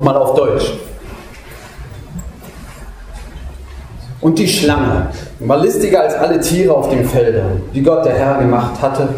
Mal 0.00 0.16
auf 0.16 0.34
Deutsch. 0.34 0.74
Und 4.20 4.38
die 4.38 4.46
Schlange 4.46 5.08
war 5.40 5.58
listiger 5.58 6.02
als 6.02 6.14
alle 6.14 6.38
Tiere 6.38 6.72
auf 6.72 6.88
dem 6.88 7.04
Felde, 7.04 7.42
die 7.74 7.82
Gott 7.82 8.04
der 8.04 8.14
Herr 8.14 8.38
gemacht 8.38 8.80
hatte, 8.80 9.08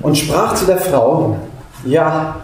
und 0.00 0.18
sprach 0.18 0.54
zu 0.56 0.66
der 0.66 0.78
Frau, 0.78 1.36
ja, 1.84 2.40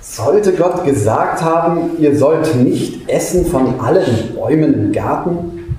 sollte 0.00 0.52
Gott 0.52 0.84
gesagt 0.84 1.42
haben, 1.42 1.90
ihr 1.98 2.16
sollt 2.16 2.54
nicht 2.54 3.08
essen 3.10 3.46
von 3.46 3.80
allen 3.80 4.36
Bäumen 4.36 4.72
im 4.72 4.92
Garten? 4.92 5.76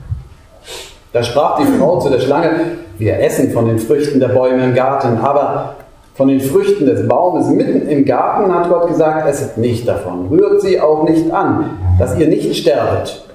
Da 1.14 1.24
sprach 1.24 1.58
die 1.58 1.78
Frau 1.78 2.02
zu 2.02 2.10
der 2.10 2.20
Schlange, 2.20 2.80
wir 2.98 3.18
essen 3.22 3.54
von 3.54 3.68
den 3.68 3.80
Früchten 3.80 4.20
der 4.20 4.28
Bäume 4.28 4.62
im 4.66 4.74
Garten, 4.74 5.18
aber 5.20 5.78
von 6.16 6.28
den 6.28 6.42
Früchten 6.42 6.86
des 6.86 7.08
Baumes 7.08 7.48
mitten 7.48 7.88
im 7.88 8.06
Garten 8.06 8.54
hat 8.54 8.70
Gott 8.70 8.88
gesagt, 8.88 9.28
esset 9.28 9.58
nicht 9.58 9.88
davon, 9.88 10.28
rührt 10.28 10.62
sie 10.62 10.80
auch 10.80 11.04
nicht 11.04 11.32
an, 11.32 11.78
dass 11.98 12.18
ihr 12.18 12.28
nicht 12.28 12.56
sterbet. 12.56 13.26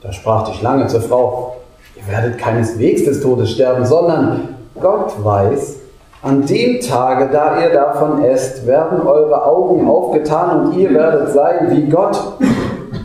Da 0.00 0.12
sprach 0.12 0.48
die 0.48 0.56
Schlange 0.56 0.86
zur 0.86 1.02
Frau, 1.02 1.56
ihr 1.96 2.12
werdet 2.12 2.38
keineswegs 2.38 3.04
des 3.04 3.20
Todes 3.20 3.50
sterben, 3.50 3.84
sondern 3.84 4.56
Gott 4.80 5.12
weiß, 5.22 5.76
an 6.22 6.46
dem 6.46 6.80
Tage, 6.80 7.28
da 7.30 7.60
ihr 7.60 7.72
davon 7.72 8.24
esst, 8.24 8.66
werden 8.66 9.06
eure 9.06 9.44
Augen 9.44 9.88
aufgetan 9.88 10.66
und 10.66 10.78
ihr 10.78 10.92
werdet 10.92 11.32
sein 11.32 11.70
wie 11.70 11.88
Gott 11.88 12.18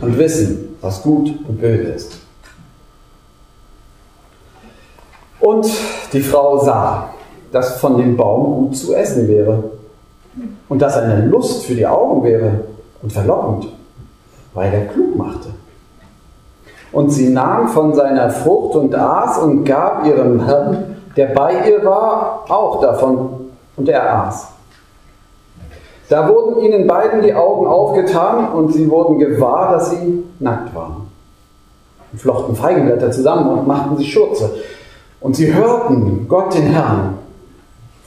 und 0.00 0.18
wissen, 0.18 0.76
was 0.80 1.02
gut 1.02 1.32
und 1.46 1.60
böse 1.60 1.92
ist. 1.92 2.18
Und 5.40 5.66
die 6.12 6.22
Frau 6.22 6.58
sah, 6.58 7.13
dass 7.54 7.76
von 7.76 7.96
dem 7.96 8.16
Baum 8.16 8.56
gut 8.56 8.76
zu 8.76 8.92
essen 8.94 9.28
wäre 9.28 9.62
und 10.68 10.82
dass 10.82 10.96
eine 10.96 11.24
Lust 11.26 11.64
für 11.66 11.76
die 11.76 11.86
Augen 11.86 12.24
wäre 12.24 12.64
und 13.00 13.12
verlockend, 13.12 13.68
weil 14.54 14.74
er 14.74 14.86
klug 14.86 15.14
machte. 15.14 15.50
Und 16.90 17.10
sie 17.10 17.28
nahm 17.28 17.68
von 17.68 17.94
seiner 17.94 18.30
Frucht 18.30 18.74
und 18.74 18.92
aß 18.92 19.38
und 19.38 19.64
gab 19.64 20.04
ihrem 20.04 20.44
Herrn, 20.44 20.96
der 21.16 21.26
bei 21.26 21.68
ihr 21.70 21.84
war, 21.84 22.44
auch 22.48 22.80
davon 22.80 23.50
und 23.76 23.88
er 23.88 24.26
aß. 24.26 24.48
Da 26.08 26.28
wurden 26.28 26.60
ihnen 26.60 26.88
beiden 26.88 27.22
die 27.22 27.34
Augen 27.34 27.68
aufgetan 27.68 28.52
und 28.52 28.72
sie 28.72 28.90
wurden 28.90 29.20
gewahr, 29.20 29.70
dass 29.70 29.90
sie 29.90 30.24
nackt 30.40 30.74
waren. 30.74 31.06
Und 32.10 32.20
flochten 32.20 32.56
Feigenblätter 32.56 33.12
zusammen 33.12 33.48
und 33.58 33.68
machten 33.68 33.96
sich 33.96 34.12
Schurze. 34.12 34.50
Und 35.20 35.36
sie 35.36 35.54
hörten 35.54 36.26
Gott 36.28 36.52
den 36.52 36.66
Herrn 36.66 37.18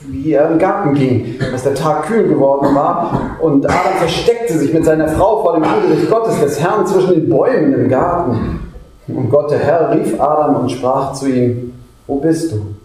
wie 0.02 0.34
er 0.34 0.52
im 0.52 0.60
Garten 0.60 0.94
ging, 0.94 1.40
dass 1.52 1.64
der 1.64 1.74
Tag 1.74 2.06
kühl 2.06 2.28
geworden 2.28 2.76
war. 2.76 3.38
Und 3.42 3.66
Adam 3.66 3.94
versteckte 4.00 4.58
sich 4.58 4.74
mit 4.74 4.86
seiner 4.86 5.08
Frau 5.08 5.42
vor 5.42 5.54
dem 5.56 5.64
Angesicht 5.64 6.10
Gottes 6.10 6.40
des 6.40 6.60
Herrn 6.60 6.86
zwischen 6.86 7.16
den 7.16 7.30
Bäumen 7.30 7.74
im 7.74 7.90
Garten. 7.90 8.60
Und 9.08 9.30
Gott, 9.30 9.52
der 9.52 9.60
Herr, 9.60 9.92
rief 9.92 10.20
Adam 10.20 10.58
und 10.58 10.72
sprach 10.72 11.14
zu 11.14 11.28
ihm, 11.28 11.74
wo 12.06 12.18
bist 12.18 12.52
du? 12.52 12.76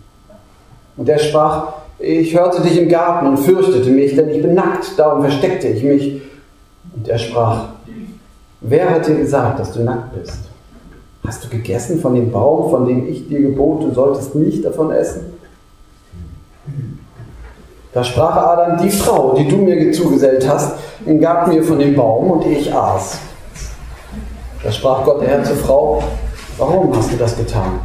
Und 0.96 1.08
er 1.08 1.18
sprach, 1.18 1.74
ich 1.98 2.36
hörte 2.36 2.62
dich 2.62 2.80
im 2.80 2.88
Garten 2.88 3.26
und 3.26 3.38
fürchtete 3.38 3.90
mich, 3.90 4.14
denn 4.16 4.28
ich 4.30 4.42
bin 4.42 4.54
nackt, 4.54 4.98
darum 4.98 5.22
versteckte 5.22 5.68
ich 5.68 5.82
mich. 5.82 6.22
Und 6.94 7.08
er 7.08 7.18
sprach, 7.18 7.66
wer 8.60 8.90
hat 8.90 9.06
dir 9.06 9.16
gesagt, 9.16 9.58
dass 9.58 9.72
du 9.72 9.82
nackt 9.82 10.14
bist? 10.14 10.38
Hast 11.26 11.44
du 11.44 11.48
gegessen 11.48 12.00
von 12.00 12.14
dem 12.14 12.32
Baum, 12.32 12.70
von 12.70 12.86
dem 12.86 13.08
ich 13.08 13.28
dir 13.28 13.40
gebot, 13.40 13.84
du 13.84 13.92
solltest 13.92 14.34
nicht 14.34 14.64
davon 14.64 14.90
essen? 14.90 15.31
Da 17.92 18.02
sprach 18.02 18.34
Adam, 18.36 18.78
die 18.82 18.90
Frau, 18.90 19.34
die 19.34 19.46
du 19.46 19.58
mir 19.58 19.92
zugesellt 19.92 20.48
hast, 20.48 20.76
gab 21.20 21.48
mir 21.48 21.62
von 21.62 21.78
dem 21.78 21.94
Baum 21.94 22.30
und 22.30 22.46
ich 22.46 22.72
aß. 22.72 23.18
Da 24.64 24.72
sprach 24.72 25.04
Gott 25.04 25.20
der 25.20 25.28
Herr 25.28 25.44
zur 25.44 25.56
Frau, 25.56 26.02
warum 26.56 26.96
hast 26.96 27.12
du 27.12 27.16
das 27.16 27.36
getan? 27.36 27.80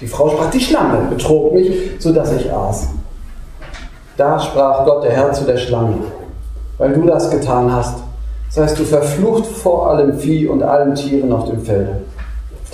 Die 0.00 0.06
Frau 0.06 0.30
sprach, 0.30 0.50
die 0.50 0.60
Schlange 0.60 1.08
betrog 1.10 1.52
mich, 1.52 1.70
sodass 1.98 2.32
ich 2.32 2.50
aß. 2.50 2.88
Da 4.16 4.38
sprach 4.38 4.86
Gott 4.86 5.04
der 5.04 5.12
Herr 5.12 5.32
zu 5.32 5.44
der 5.44 5.58
Schlange, 5.58 5.98
weil 6.78 6.94
du 6.94 7.02
das 7.02 7.30
getan 7.30 7.70
hast, 7.70 7.98
seist 8.48 8.78
du 8.78 8.84
verflucht 8.84 9.44
vor 9.46 9.90
allem 9.90 10.18
Vieh 10.18 10.46
und 10.46 10.62
allen 10.62 10.94
Tieren 10.94 11.32
auf 11.32 11.50
dem 11.50 11.60
Felde. 11.60 12.00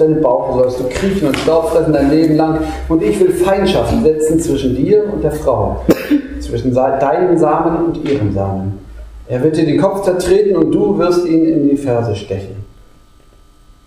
Deinen 0.02 0.20
Bauch 0.20 0.56
sollst 0.56 0.80
du 0.80 0.84
kriechen 0.88 1.28
und 1.28 1.38
Staub 1.38 1.68
fressen 1.68 1.92
dein 1.92 2.10
Leben 2.10 2.36
lang. 2.36 2.58
Und 2.88 3.02
ich 3.02 3.20
will 3.20 3.30
Feindschaft 3.30 3.94
setzen 4.02 4.40
zwischen 4.40 4.74
dir 4.74 5.04
und 5.12 5.22
der 5.22 5.30
Frau, 5.30 5.82
zwischen 6.40 6.74
deinem 6.74 7.38
Samen 7.38 7.86
und 7.86 8.10
ihrem 8.10 8.32
Samen. 8.32 8.80
Er 9.28 9.42
wird 9.42 9.56
dir 9.56 9.64
den 9.64 9.80
Kopf 9.80 10.02
zertreten 10.02 10.56
und 10.56 10.72
du 10.72 10.98
wirst 10.98 11.24
ihn 11.26 11.44
in 11.44 11.68
die 11.68 11.76
Ferse 11.76 12.16
stechen. 12.16 12.64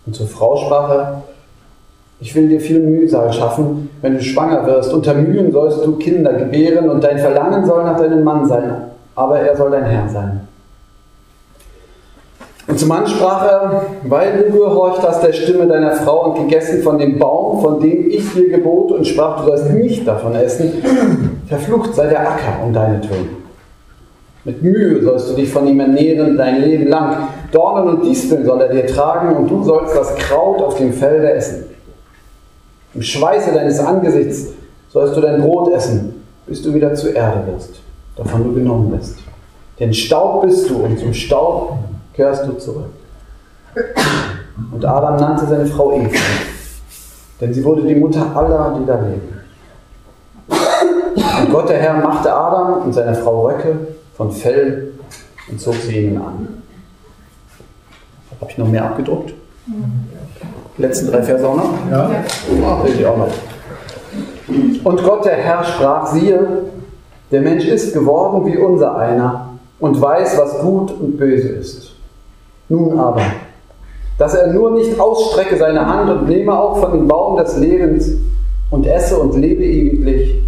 Und 0.06 0.16
zur 0.16 0.28
Frau 0.28 0.56
sprach 0.56 0.90
er, 0.90 1.24
ich 2.22 2.34
will 2.34 2.48
dir 2.48 2.62
viel 2.62 2.80
Mühsal 2.80 3.34
schaffen, 3.34 3.90
wenn 4.02 4.14
du 4.14 4.24
schwanger 4.24 4.66
wirst. 4.66 4.94
Unter 4.94 5.16
Mühen 5.16 5.52
sollst 5.52 5.86
du 5.86 5.98
Kinder 5.98 6.32
gebären 6.34 6.90
und 6.90 7.04
dein 7.04 7.18
Verlangen 7.18 7.66
soll 7.66 7.84
nach 7.84 7.98
deinem 7.98 8.24
Mann 8.24 8.48
sein, 8.48 8.72
aber 9.16 9.40
er 9.40 9.58
soll 9.58 9.72
dein 9.72 9.84
Herr 9.84 10.08
sein. 10.08 10.48
Und 12.68 12.80
zum 12.80 12.90
Mann 12.90 13.06
sprach 13.06 13.46
er, 13.46 13.86
weil 14.06 14.50
du 14.50 14.60
gehorcht 14.60 15.02
hast 15.04 15.22
der 15.24 15.34
Stimme 15.34 15.68
deiner 15.68 15.92
Frau 15.92 16.30
und 16.30 16.36
gegessen 16.36 16.82
von 16.82 16.98
dem 16.98 17.20
Baum, 17.20 17.62
von 17.62 17.80
dem 17.80 18.10
ich 18.10 18.34
dir 18.34 18.50
gebot 18.50 18.92
und 18.92 19.06
sprach, 19.06 19.42
du 19.42 19.48
sollst 19.48 19.72
nicht 19.72 20.08
davon 20.08 20.34
essen, 20.34 20.74
verflucht 21.48 21.94
sei 21.94 22.08
der 22.08 22.22
Acker 22.22 22.64
um 22.66 22.74
deinetwillen. 22.74 23.46
Mit 24.46 24.62
Mühe 24.62 25.04
sollst 25.04 25.30
du 25.30 25.36
dich 25.36 25.50
von 25.50 25.68
ihm 25.68 25.80
ernähren 25.80 26.38
dein 26.38 26.62
Leben 26.62 26.88
lang. 26.88 27.30
Dornen 27.52 27.88
und 27.88 28.06
Disteln 28.06 28.46
soll 28.46 28.62
er 28.62 28.70
dir 28.70 28.86
tragen 28.88 29.36
und 29.36 29.50
du 29.50 29.64
sollst 29.64 29.96
das 29.96 30.16
Kraut 30.16 30.62
auf 30.62 30.78
dem 30.78 30.94
Felde 30.94 31.32
essen. 31.32 31.66
Im 32.94 33.02
Schweiße 33.02 33.52
deines 33.54 33.80
Angesichts 33.80 34.54
sollst 34.90 35.18
du 35.18 35.22
dein 35.22 35.42
Brot 35.42 35.72
essen, 35.74 36.24
bis 36.48 36.62
du 36.62 36.74
wieder 36.74 36.94
zur 36.94 37.16
Erde 37.16 37.44
wirst, 37.52 37.82
davon 38.16 38.44
du 38.44 38.54
genommen 38.54 38.92
bist. 38.96 39.18
Denn 39.80 39.94
Staub 39.94 40.44
bist 40.44 40.70
du 40.70 40.78
und 40.78 41.00
zum 41.00 41.14
Staub 41.14 41.80
kehrst 42.16 42.48
du 42.48 42.54
zurück. 42.54 42.90
Und 44.72 44.86
Adam 44.86 45.18
nannte 45.18 45.46
seine 45.48 45.66
Frau 45.66 45.92
Eva, 45.94 46.18
denn 47.42 47.54
sie 47.54 47.64
wurde 47.64 47.82
die 47.84 47.96
Mutter 47.96 48.26
aller, 48.36 48.78
die 48.80 48.86
da 48.86 48.96
leben. 48.96 49.36
Und 50.48 51.52
Gott 51.52 51.70
der 51.70 51.78
Herr 51.80 51.96
machte 51.96 52.34
Adam 52.34 52.84
und 52.84 52.94
seiner 52.94 53.16
Frau 53.16 53.48
Röcke 53.48 53.76
von 54.16 54.32
Fell 54.32 54.94
und 55.50 55.60
zog 55.60 55.76
sie 55.76 56.06
ihnen 56.06 56.18
an. 56.18 56.64
Habe 58.40 58.52
ich 58.52 58.58
noch 58.58 58.68
mehr 58.68 58.86
abgedruckt? 58.86 59.34
Die 60.78 60.82
letzten 60.82 61.12
drei 61.12 61.24
Verse 61.24 61.48
auch 61.48 61.56
noch? 61.56 61.74
Ja. 61.92 62.10
Ach, 62.66 62.86
ich 62.86 63.06
auch 63.06 63.18
noch. 63.18 63.34
Und 64.84 65.04
Gott 65.04 65.26
der 65.26 65.36
Herr 65.36 65.64
sprach, 65.64 66.08
siehe, 66.08 66.48
der 67.32 67.42
Mensch 67.42 67.66
ist 67.66 67.94
geworden 67.94 68.46
wie 68.46 68.58
unser 68.58 68.96
einer 68.96 69.50
und 69.80 70.00
weiß, 70.00 70.38
was 70.38 70.60
gut 70.60 70.92
und 70.92 71.18
böse 71.18 71.50
ist. 71.50 71.85
Nun 72.70 72.98
aber, 73.00 73.22
dass 74.18 74.34
er 74.34 74.54
nur 74.54 74.72
nicht 74.72 75.00
ausstrecke 75.00 75.58
seine 75.58 75.86
Hand 75.86 76.10
und 76.10 76.28
nehme 76.28 76.58
auch 76.58 76.78
von 76.78 76.92
dem 76.92 77.08
Baum 77.08 77.38
des 77.38 77.58
Lebens 77.58 78.12
und 78.72 78.88
esse 78.88 79.18
und 79.18 79.36
lebe 79.40 79.64
ewiglich, 79.64 80.42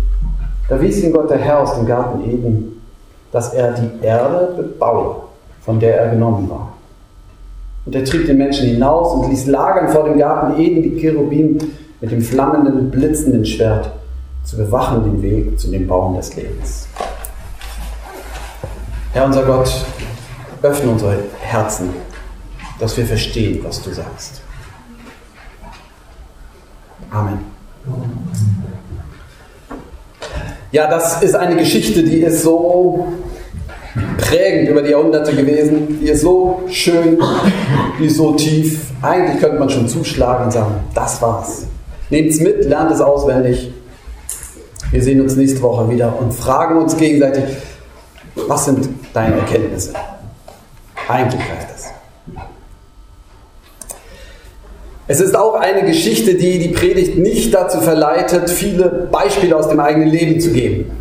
da 0.69 0.81
wies 0.81 1.03
ihn 1.03 1.13
Gott 1.13 1.29
der 1.29 1.37
Herr 1.37 1.61
aus 1.61 1.75
dem 1.75 1.85
Garten 1.85 2.23
Eden, 2.23 2.81
dass 3.31 3.53
er 3.53 3.73
die 3.73 4.05
Erde 4.05 4.53
bebaue, 4.57 5.15
von 5.61 5.79
der 5.79 5.97
er 5.97 6.09
genommen 6.09 6.49
war. 6.49 6.73
Und 7.85 7.95
er 7.95 8.03
trieb 8.03 8.25
den 8.25 8.37
Menschen 8.37 8.67
hinaus 8.67 9.13
und 9.13 9.29
ließ 9.29 9.45
lagern 9.47 9.89
vor 9.89 10.05
dem 10.05 10.17
Garten 10.17 10.59
Eden 10.59 10.83
die 10.83 10.97
Cherubim 10.99 11.57
mit 12.01 12.11
dem 12.11 12.21
flammenden, 12.21 12.91
blitzenden 12.91 13.45
Schwert, 13.45 13.89
zu 14.43 14.57
bewachen 14.57 15.03
den 15.03 15.21
Weg 15.21 15.59
zu 15.59 15.69
dem 15.69 15.87
Baum 15.87 16.15
des 16.15 16.35
Lebens. 16.35 16.87
Herr 19.13 19.25
unser 19.25 19.43
Gott, 19.43 19.85
öffne 20.61 20.91
unsere 20.91 21.19
Herzen 21.39 21.89
dass 22.79 22.95
wir 22.97 23.05
verstehen, 23.05 23.59
was 23.63 23.81
du 23.81 23.91
sagst. 23.91 24.41
Amen. 27.09 27.39
Ja, 30.71 30.89
das 30.89 31.23
ist 31.23 31.35
eine 31.35 31.55
Geschichte, 31.55 32.03
die 32.03 32.21
ist 32.21 32.43
so 32.43 33.07
prägend 34.17 34.69
über 34.69 34.81
die 34.81 34.91
Jahrhunderte 34.91 35.33
gewesen, 35.33 35.99
die 36.01 36.09
ist 36.09 36.21
so 36.21 36.63
schön, 36.69 37.17
die 37.99 38.05
ist 38.05 38.17
so 38.17 38.33
tief. 38.33 38.91
Eigentlich 39.01 39.39
könnte 39.39 39.57
man 39.57 39.69
schon 39.69 39.87
zuschlagen 39.87 40.45
und 40.45 40.51
sagen, 40.51 40.75
das 40.93 41.21
war's. 41.21 41.65
Nehmt 42.09 42.29
es 42.29 42.39
mit, 42.41 42.65
lernt 42.65 42.91
es 42.91 43.01
auswendig. 43.01 43.71
Wir 44.91 45.01
sehen 45.01 45.21
uns 45.21 45.35
nächste 45.35 45.61
Woche 45.61 45.89
wieder 45.89 46.17
und 46.19 46.33
fragen 46.33 46.77
uns 46.77 46.95
gegenseitig, 46.95 47.43
was 48.47 48.65
sind 48.65 48.87
deine 49.13 49.37
Erkenntnisse? 49.37 49.93
Eigentlich 51.07 51.41
reicht 51.41 51.69
das. 51.73 51.93
Es 55.09 55.21
ist 55.21 55.37
auch 55.37 55.53
eine 55.53 55.85
Geschichte, 55.85 56.35
die 56.35 56.59
die 56.59 56.69
Predigt 56.69 57.17
nicht 57.17 57.53
dazu 57.53 57.79
verleitet, 57.79 58.49
viele 58.49 59.07
Beispiele 59.09 59.55
aus 59.55 59.69
dem 59.69 59.79
eigenen 59.79 60.09
Leben 60.09 60.41
zu 60.41 60.51
geben. 60.51 60.91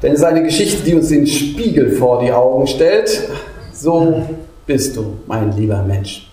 Denn 0.00 0.12
es 0.12 0.20
ist 0.20 0.24
eine 0.24 0.44
Geschichte, 0.44 0.84
die 0.84 0.94
uns 0.94 1.08
den 1.08 1.26
Spiegel 1.26 1.90
vor 1.90 2.22
die 2.22 2.30
Augen 2.30 2.68
stellt, 2.68 3.28
so 3.72 4.22
bist 4.64 4.96
du, 4.96 5.18
mein 5.26 5.56
lieber 5.56 5.82
Mensch. 5.82 6.30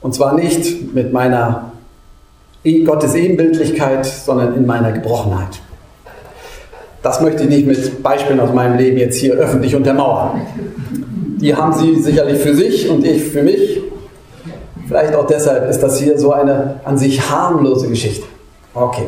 Und 0.00 0.14
zwar 0.14 0.34
nicht 0.34 0.94
mit 0.94 1.12
meiner 1.12 1.72
Gottes 2.86 3.14
Ebenbildlichkeit, 3.14 4.06
sondern 4.06 4.54
in 4.54 4.64
meiner 4.64 4.92
Gebrochenheit. 4.92 5.60
Das 7.02 7.20
möchte 7.20 7.44
ich 7.44 7.48
nicht 7.48 7.66
mit 7.66 8.02
Beispielen 8.02 8.40
aus 8.40 8.52
meinem 8.52 8.76
Leben 8.76 8.98
jetzt 8.98 9.16
hier 9.16 9.34
öffentlich 9.34 9.74
untermauern. 9.74 10.42
Die 11.40 11.54
haben 11.54 11.72
Sie 11.72 11.96
sicherlich 11.96 12.38
für 12.40 12.54
sich 12.54 12.88
und 12.90 13.04
ich 13.06 13.24
für 13.24 13.42
mich. 13.42 13.80
Vielleicht 14.86 15.14
auch 15.14 15.26
deshalb 15.26 15.70
ist 15.70 15.80
das 15.80 15.98
hier 15.98 16.18
so 16.18 16.32
eine 16.32 16.80
an 16.84 16.98
sich 16.98 17.30
harmlose 17.30 17.88
Geschichte. 17.88 18.26
Okay. 18.74 19.06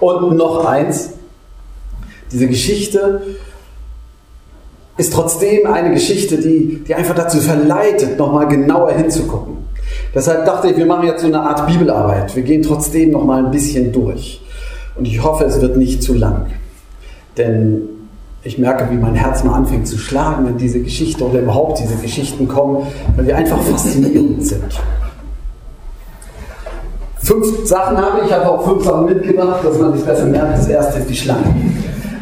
Und 0.00 0.36
noch 0.36 0.64
eins. 0.64 1.10
Diese 2.32 2.48
Geschichte 2.48 3.20
ist 4.96 5.12
trotzdem 5.12 5.66
eine 5.66 5.92
Geschichte, 5.92 6.38
die, 6.38 6.82
die 6.86 6.94
einfach 6.94 7.14
dazu 7.14 7.38
verleitet, 7.38 8.18
nochmal 8.18 8.48
genauer 8.48 8.92
hinzugucken. 8.92 9.58
Deshalb 10.14 10.44
dachte 10.44 10.68
ich, 10.68 10.76
wir 10.76 10.86
machen 10.86 11.06
jetzt 11.06 11.22
so 11.22 11.26
eine 11.26 11.40
Art 11.40 11.66
Bibelarbeit. 11.66 12.34
Wir 12.34 12.42
gehen 12.42 12.62
trotzdem 12.62 13.10
nochmal 13.10 13.44
ein 13.44 13.50
bisschen 13.50 13.92
durch. 13.92 14.42
Und 14.96 15.06
ich 15.06 15.22
hoffe, 15.22 15.44
es 15.44 15.60
wird 15.60 15.76
nicht 15.76 16.02
zu 16.02 16.14
lang. 16.14 16.46
Denn 17.36 17.88
ich 18.42 18.58
merke, 18.58 18.90
wie 18.90 18.96
mein 18.96 19.14
Herz 19.14 19.44
mal 19.44 19.54
anfängt 19.54 19.86
zu 19.86 19.98
schlagen, 19.98 20.46
wenn 20.46 20.56
diese 20.56 20.80
Geschichte 20.80 21.24
oder 21.24 21.40
überhaupt 21.40 21.78
diese 21.78 21.96
Geschichten 21.96 22.48
kommen, 22.48 22.86
weil 23.16 23.26
wir 23.26 23.36
einfach 23.36 23.60
faszinierend 23.60 24.46
sind. 24.46 24.80
Fünf 27.22 27.66
Sachen 27.66 27.98
habe 27.98 28.20
ich, 28.20 28.26
ich 28.26 28.32
habe 28.32 28.48
auch 28.48 28.66
fünf 28.66 28.82
Sachen 28.82 29.04
mitgebracht, 29.04 29.60
dass 29.62 29.78
man 29.78 29.92
sich 29.92 30.04
besser 30.04 30.24
merkt. 30.24 30.58
Das 30.58 30.68
erste 30.68 31.00
ist 31.00 31.10
die 31.10 31.16
Schlange. 31.16 31.54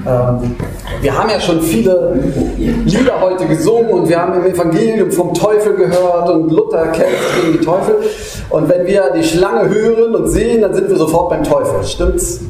Ähm, 0.07 0.57
wir 1.01 1.17
haben 1.17 1.31
ja 1.31 1.41
schon 1.41 1.61
viele 1.61 2.19
Lieder 2.57 3.21
heute 3.21 3.47
gesungen 3.47 3.91
und 3.91 4.09
wir 4.09 4.21
haben 4.21 4.35
im 4.35 4.53
Evangelium 4.53 5.13
vom 5.13 5.33
Teufel 5.35 5.75
gehört 5.75 6.29
und 6.31 6.51
Luther 6.51 6.89
kämpft 6.89 7.43
gegen 7.43 7.59
die 7.59 7.65
Teufel. 7.65 7.97
Und 8.51 8.69
wenn 8.69 8.87
wir 8.87 9.13
die 9.17 9.23
Schlange 9.23 9.69
hören 9.69 10.15
und 10.17 10.29
sehen, 10.29 10.63
dann 10.63 10.75
sind 10.75 10.89
wir 10.89 10.97
sofort 10.97 11.31
beim 11.31 11.45
Teufel. 11.45 11.85
Stimmt's? 11.85 12.41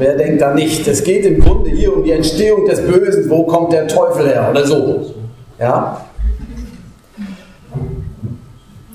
Wer 0.00 0.16
denkt 0.16 0.40
da 0.40 0.54
nicht? 0.54 0.88
Es 0.88 1.04
geht 1.04 1.26
im 1.26 1.40
Grunde 1.40 1.68
hier 1.68 1.94
um 1.94 2.02
die 2.02 2.12
Entstehung 2.12 2.64
des 2.64 2.80
Bösen. 2.80 3.28
Wo 3.28 3.44
kommt 3.44 3.74
der 3.74 3.86
Teufel 3.86 4.28
her? 4.28 4.48
Oder 4.50 4.66
so. 4.66 5.14
Ja? 5.58 6.06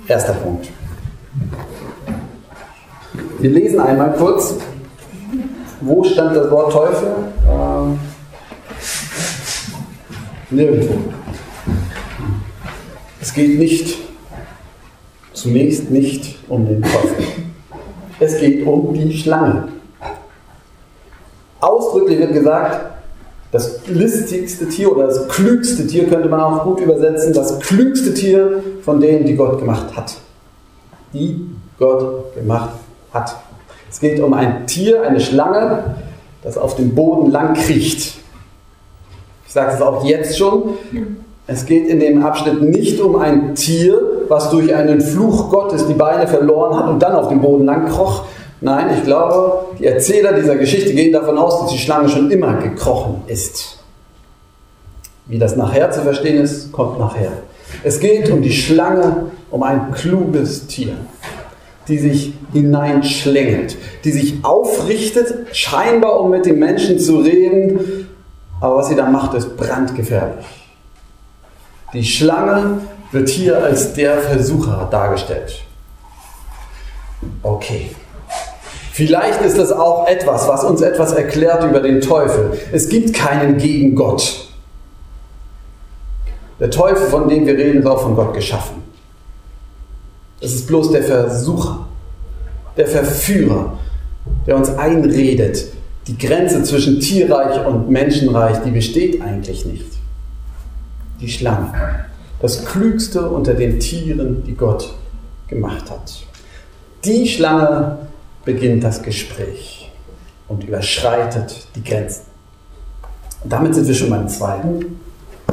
Erster 0.07 0.33
Punkt. 0.33 0.67
Wir 3.37 3.51
lesen 3.51 3.79
einmal 3.79 4.13
kurz, 4.13 4.55
wo 5.81 6.03
stand 6.03 6.35
das 6.35 6.49
Wort 6.49 6.71
Teufel? 6.71 7.09
Ähm, 7.47 7.99
nirgendwo. 10.49 10.95
Es 13.21 13.31
geht 13.31 13.59
nicht, 13.59 13.95
zunächst 15.33 15.91
nicht 15.91 16.39
um 16.49 16.65
den 16.65 16.81
Teufel. 16.81 17.25
Es 18.19 18.39
geht 18.39 18.65
um 18.65 18.91
die 18.91 19.15
Schlange. 19.15 19.74
Ausdrücklich 21.65 22.19
wird 22.19 22.33
gesagt, 22.33 22.91
das 23.51 23.87
listigste 23.87 24.69
Tier 24.69 24.91
oder 24.91 25.07
das 25.07 25.27
klügste 25.29 25.87
Tier 25.87 26.07
könnte 26.07 26.29
man 26.29 26.39
auch 26.39 26.63
gut 26.63 26.79
übersetzen, 26.79 27.33
das 27.33 27.59
klügste 27.59 28.13
Tier 28.13 28.61
von 28.83 28.99
denen, 28.99 29.25
die 29.25 29.35
Gott 29.35 29.57
gemacht 29.57 29.95
hat. 29.95 30.15
Die 31.11 31.49
Gott 31.79 32.35
gemacht 32.35 32.69
hat. 33.11 33.35
Es 33.89 33.99
geht 33.99 34.19
um 34.19 34.33
ein 34.33 34.67
Tier, 34.67 35.01
eine 35.01 35.19
Schlange, 35.19 35.95
das 36.43 36.55
auf 36.55 36.75
dem 36.75 36.93
Boden 36.93 37.31
lang 37.31 37.55
kriecht. 37.55 38.19
Ich 39.47 39.53
sage 39.53 39.71
es 39.73 39.81
auch 39.81 40.05
jetzt 40.05 40.37
schon. 40.37 40.75
Es 41.47 41.65
geht 41.65 41.87
in 41.87 41.99
dem 41.99 42.23
Abschnitt 42.23 42.61
nicht 42.61 42.99
um 43.01 43.15
ein 43.15 43.55
Tier, 43.55 43.99
was 44.27 44.51
durch 44.51 44.75
einen 44.75 45.01
Fluch 45.01 45.49
Gottes 45.49 45.87
die 45.87 45.93
Beine 45.93 46.27
verloren 46.27 46.77
hat 46.77 46.89
und 46.89 47.01
dann 47.01 47.13
auf 47.13 47.29
dem 47.29 47.41
Boden 47.41 47.65
lang 47.65 47.87
kroch. 47.87 48.25
Nein, 48.61 48.97
ich 48.97 49.03
glaube, 49.03 49.75
die 49.79 49.85
Erzähler 49.85 50.33
dieser 50.33 50.55
Geschichte 50.55 50.93
gehen 50.93 51.11
davon 51.11 51.37
aus, 51.37 51.61
dass 51.61 51.71
die 51.71 51.77
Schlange 51.77 52.09
schon 52.09 52.31
immer 52.31 52.55
gekrochen 52.55 53.23
ist. 53.27 53.79
Wie 55.27 55.39
das 55.39 55.55
nachher 55.55 55.91
zu 55.91 56.01
verstehen 56.01 56.41
ist, 56.41 56.71
kommt 56.71 56.99
nachher. 56.99 57.31
Es 57.83 57.99
geht 57.99 58.29
um 58.29 58.41
die 58.41 58.53
Schlange, 58.53 59.31
um 59.51 59.63
ein 59.63 59.91
kluges 59.91 60.67
Tier 60.67 60.95
die 61.87 61.99
sich 61.99 62.33
hineinschlängelt, 62.51 63.77
die 64.03 64.11
sich 64.11 64.43
aufrichtet, 64.43 65.55
scheinbar 65.55 66.19
um 66.19 66.31
mit 66.31 66.45
den 66.45 66.59
Menschen 66.59 66.99
zu 66.99 67.19
reden, 67.19 68.09
aber 68.59 68.77
was 68.77 68.89
sie 68.89 68.95
da 68.95 69.09
macht, 69.09 69.35
ist 69.35 69.55
brandgefährlich. 69.55 70.45
Die 71.93 72.03
Schlange 72.03 72.81
wird 73.11 73.29
hier 73.29 73.63
als 73.63 73.93
der 73.93 74.17
Versucher 74.19 74.87
dargestellt. 74.89 75.63
Okay. 77.43 77.91
Vielleicht 78.95 79.41
ist 79.41 79.57
das 79.57 79.73
auch 79.73 80.07
etwas, 80.07 80.47
was 80.47 80.63
uns 80.63 80.79
etwas 80.79 81.11
erklärt 81.11 81.65
über 81.65 81.81
den 81.81 81.99
Teufel. 81.99 82.57
Es 82.71 82.87
gibt 82.87 83.13
keinen 83.13 83.57
gegen 83.57 83.93
Gott. 83.93 84.47
Der 86.61 86.71
Teufel, 86.71 87.05
von 87.07 87.27
dem 87.27 87.45
wir 87.45 87.57
reden, 87.57 87.81
ist 87.81 87.87
auch 87.87 88.01
von 88.01 88.15
Gott 88.15 88.33
geschaffen. 88.33 88.83
Es 90.39 90.53
ist 90.53 90.67
bloß 90.67 90.91
der 90.91 91.03
Versucher, 91.03 91.87
der 92.77 92.87
Verführer, 92.87 93.77
der 94.47 94.55
uns 94.55 94.69
einredet, 94.69 95.65
die 96.07 96.17
Grenze 96.17 96.63
zwischen 96.63 97.01
Tierreich 97.01 97.65
und 97.65 97.89
Menschenreich, 97.89 98.59
die 98.59 98.71
besteht 98.71 99.21
eigentlich 99.21 99.65
nicht. 99.65 99.91
Die 101.19 101.27
Schlange, 101.27 101.73
das 102.41 102.63
Klügste 102.63 103.29
unter 103.29 103.55
den 103.55 103.77
Tieren, 103.77 104.45
die 104.45 104.55
Gott 104.55 104.93
gemacht 105.49 105.91
hat. 105.91 106.13
Die 107.03 107.27
Schlange 107.27 108.05
beginnt 108.45 108.83
das 108.83 109.01
Gespräch 109.01 109.91
und 110.47 110.63
überschreitet 110.63 111.67
die 111.75 111.83
Grenzen. 111.83 112.23
Und 113.43 113.51
damit 113.51 113.75
sind 113.75 113.87
wir 113.87 113.95
schon 113.95 114.09
beim 114.09 114.27
zweiten. 114.27 114.99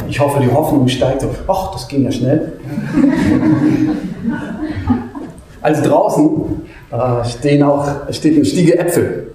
Ich 0.09 0.21
hoffe, 0.21 0.41
die 0.41 0.51
Hoffnung 0.51 0.87
steigt 0.89 1.23
so. 1.23 1.31
Ach, 1.49 1.73
das 1.73 1.89
ging 1.89 2.05
ja 2.05 2.13
schnell. 2.13 2.53
Also 5.63 5.89
draußen 5.89 6.63
äh, 6.91 7.25
stehen 7.25 7.63
auch, 7.63 7.87
steht 8.11 8.35
eine 8.35 8.45
Stiege 8.45 8.77
Äpfel. 8.77 9.33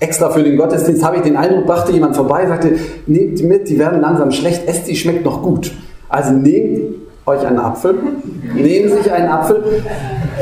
Extra 0.00 0.30
für 0.30 0.42
den 0.42 0.56
Gottesdienst 0.56 1.04
habe 1.04 1.18
ich 1.18 1.22
den 1.22 1.36
Eindruck, 1.36 1.66
brachte 1.66 1.92
jemand 1.92 2.16
vorbei, 2.16 2.46
sagte, 2.46 2.72
nehmt 3.06 3.38
die 3.38 3.44
mit, 3.44 3.68
die 3.68 3.78
werden 3.78 4.00
langsam 4.00 4.32
schlecht, 4.32 4.66
esst 4.66 4.88
die, 4.88 4.96
schmeckt 4.96 5.24
noch 5.24 5.42
gut. 5.42 5.70
Also 6.08 6.32
nehmt 6.32 6.96
euch 7.26 7.46
einen 7.46 7.58
Apfel, 7.58 7.94
nehmen 8.52 8.90
sich 8.90 9.12
einen 9.12 9.28
Apfel. 9.28 9.62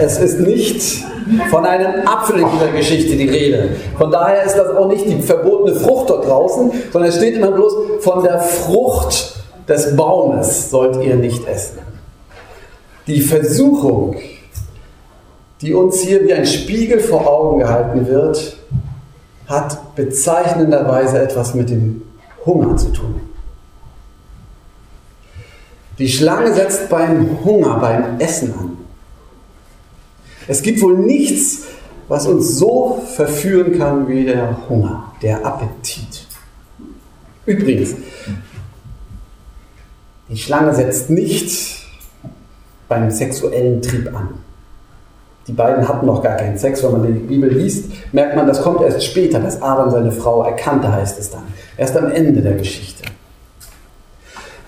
Es 0.00 0.18
ist 0.18 0.40
nicht 0.40 1.04
von 1.50 1.64
einem 1.64 2.06
Apfel 2.06 2.40
in 2.40 2.46
dieser 2.50 2.68
Geschichte 2.68 3.16
die 3.16 3.28
Rede. 3.28 3.70
Von 3.96 4.10
daher 4.10 4.44
ist 4.44 4.56
das 4.56 4.74
auch 4.76 4.88
nicht 4.88 5.06
die 5.06 5.20
verbotene 5.20 5.78
Frucht 5.78 6.10
dort 6.10 6.26
draußen, 6.26 6.70
sondern 6.92 7.10
es 7.10 7.16
steht 7.16 7.36
immer 7.36 7.50
bloß 7.50 7.72
von 8.00 8.22
der 8.22 8.40
Frucht 8.40 9.34
des 9.68 9.96
Baumes 9.96 10.70
sollt 10.70 11.02
ihr 11.02 11.16
nicht 11.16 11.46
essen. 11.46 11.78
Die 13.06 13.20
Versuchung, 13.20 14.16
die 15.60 15.74
uns 15.74 16.00
hier 16.00 16.24
wie 16.24 16.32
ein 16.32 16.46
Spiegel 16.46 17.00
vor 17.00 17.26
Augen 17.26 17.60
gehalten 17.60 18.06
wird, 18.06 18.56
hat 19.46 19.94
bezeichnenderweise 19.94 21.20
etwas 21.20 21.54
mit 21.54 21.70
dem 21.70 22.02
Hunger 22.44 22.76
zu 22.76 22.88
tun. 22.90 23.20
Die 25.98 26.08
Schlange 26.08 26.54
setzt 26.54 26.88
beim 26.88 27.38
Hunger, 27.44 27.78
beim 27.78 28.20
Essen 28.20 28.54
an. 28.56 28.76
Es 30.48 30.62
gibt 30.62 30.80
wohl 30.80 30.96
nichts, 30.96 31.64
was 32.08 32.26
uns 32.26 32.56
so 32.56 33.02
verführen 33.14 33.78
kann 33.78 34.08
wie 34.08 34.24
der 34.24 34.68
Hunger, 34.68 35.12
der 35.22 35.44
Appetit. 35.44 36.26
Übrigens, 37.44 37.94
die 40.28 40.36
Schlange 40.36 40.74
setzt 40.74 41.10
nicht 41.10 41.86
beim 42.88 43.10
sexuellen 43.10 43.82
Trieb 43.82 44.14
an. 44.14 44.30
Die 45.46 45.52
beiden 45.52 45.86
hatten 45.86 46.06
noch 46.06 46.22
gar 46.22 46.36
keinen 46.36 46.58
Sex. 46.58 46.82
Wenn 46.82 46.92
man 46.92 47.06
die 47.06 47.20
Bibel 47.20 47.50
liest, 47.50 47.90
merkt 48.12 48.36
man, 48.36 48.46
das 48.46 48.62
kommt 48.62 48.82
erst 48.82 49.04
später, 49.04 49.40
dass 49.40 49.62
Adam 49.62 49.90
seine 49.90 50.12
Frau 50.12 50.42
erkannte, 50.42 50.92
heißt 50.92 51.18
es 51.18 51.30
dann. 51.30 51.42
Erst 51.76 51.96
am 51.96 52.10
Ende 52.10 52.42
der 52.42 52.54
Geschichte. 52.54 53.04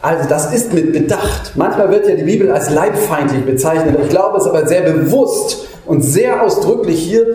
Also 0.02 0.28
das 0.28 0.52
ist 0.52 0.72
mit 0.72 0.92
Bedacht. 0.92 1.52
Manchmal 1.56 1.90
wird 1.90 2.08
ja 2.08 2.14
die 2.14 2.22
Bibel 2.22 2.50
als 2.50 2.70
leibfeindlich 2.70 3.44
bezeichnet. 3.44 3.98
Ich 4.02 4.08
glaube 4.08 4.38
es 4.38 4.46
aber 4.46 4.66
sehr 4.66 4.82
bewusst 4.82 5.66
und 5.84 6.02
sehr 6.02 6.42
ausdrücklich 6.42 7.00
hier 7.00 7.26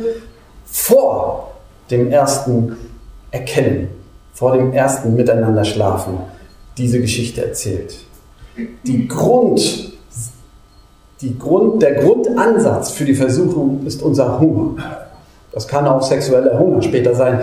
vor 0.65 1.51
dem 1.91 2.10
ersten 2.10 2.75
Erkennen, 3.31 3.89
vor 4.34 4.53
dem 4.53 4.74
ersten 4.74 5.15
Miteinander 5.15 5.63
schlafen, 5.63 6.17
diese 6.77 7.00
Geschichte 7.00 7.45
erzählt. 7.45 7.95
Die 8.84 9.07
Grund 9.07 9.95
die 11.22 11.39
Grund, 11.39 11.81
der 11.81 11.95
Grundansatz 11.95 12.91
für 12.91 13.05
die 13.05 13.15
Versuchung 13.15 13.86
ist 13.86 14.03
unser 14.03 14.39
Hunger. 14.39 14.75
Das 15.51 15.67
kann 15.67 15.88
auch 15.88 16.01
sexueller 16.01 16.60
Hunger 16.60 16.81
später 16.81 17.15
sein, 17.15 17.39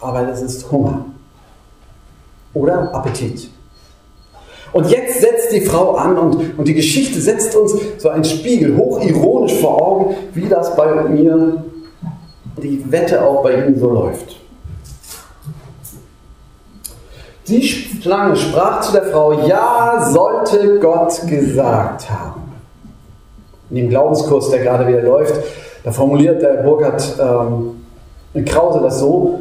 aber 0.00 0.28
es 0.28 0.40
ist 0.40 0.70
Hunger. 0.70 1.04
Oder 2.54 2.94
Appetit. 2.94 3.50
Und 4.72 4.90
jetzt 4.90 5.20
setzt 5.20 5.52
die 5.52 5.62
Frau 5.62 5.94
an 5.94 6.18
und, 6.18 6.58
und 6.58 6.68
die 6.68 6.74
Geschichte 6.74 7.20
setzt 7.20 7.56
uns 7.56 7.74
so 7.98 8.08
einen 8.10 8.24
Spiegel 8.24 8.76
hochironisch 8.76 9.54
vor 9.60 9.82
Augen, 9.82 10.16
wie 10.34 10.48
das 10.48 10.76
bei 10.76 11.04
mir, 11.04 11.64
die 12.62 12.84
Wette 12.90 13.24
auch 13.24 13.42
bei 13.42 13.54
Ihnen 13.54 13.78
so 13.78 13.90
läuft. 13.90 14.36
Die 17.46 17.62
Schlange 17.62 18.36
sprach 18.36 18.82
zu 18.82 18.92
der 18.92 19.04
Frau, 19.04 19.32
ja, 19.46 20.06
sollte 20.10 20.78
Gott 20.80 21.26
gesagt 21.26 22.10
haben. 22.10 22.42
In 23.70 23.76
dem 23.76 23.88
Glaubenskurs, 23.88 24.50
der 24.50 24.60
gerade 24.60 24.86
wieder 24.86 25.02
läuft, 25.02 25.34
da 25.82 25.90
formuliert 25.90 26.42
der 26.42 26.62
Burkhard 26.62 27.16
ähm, 27.18 28.44
Krause 28.44 28.80
das 28.80 28.98
so, 28.98 29.40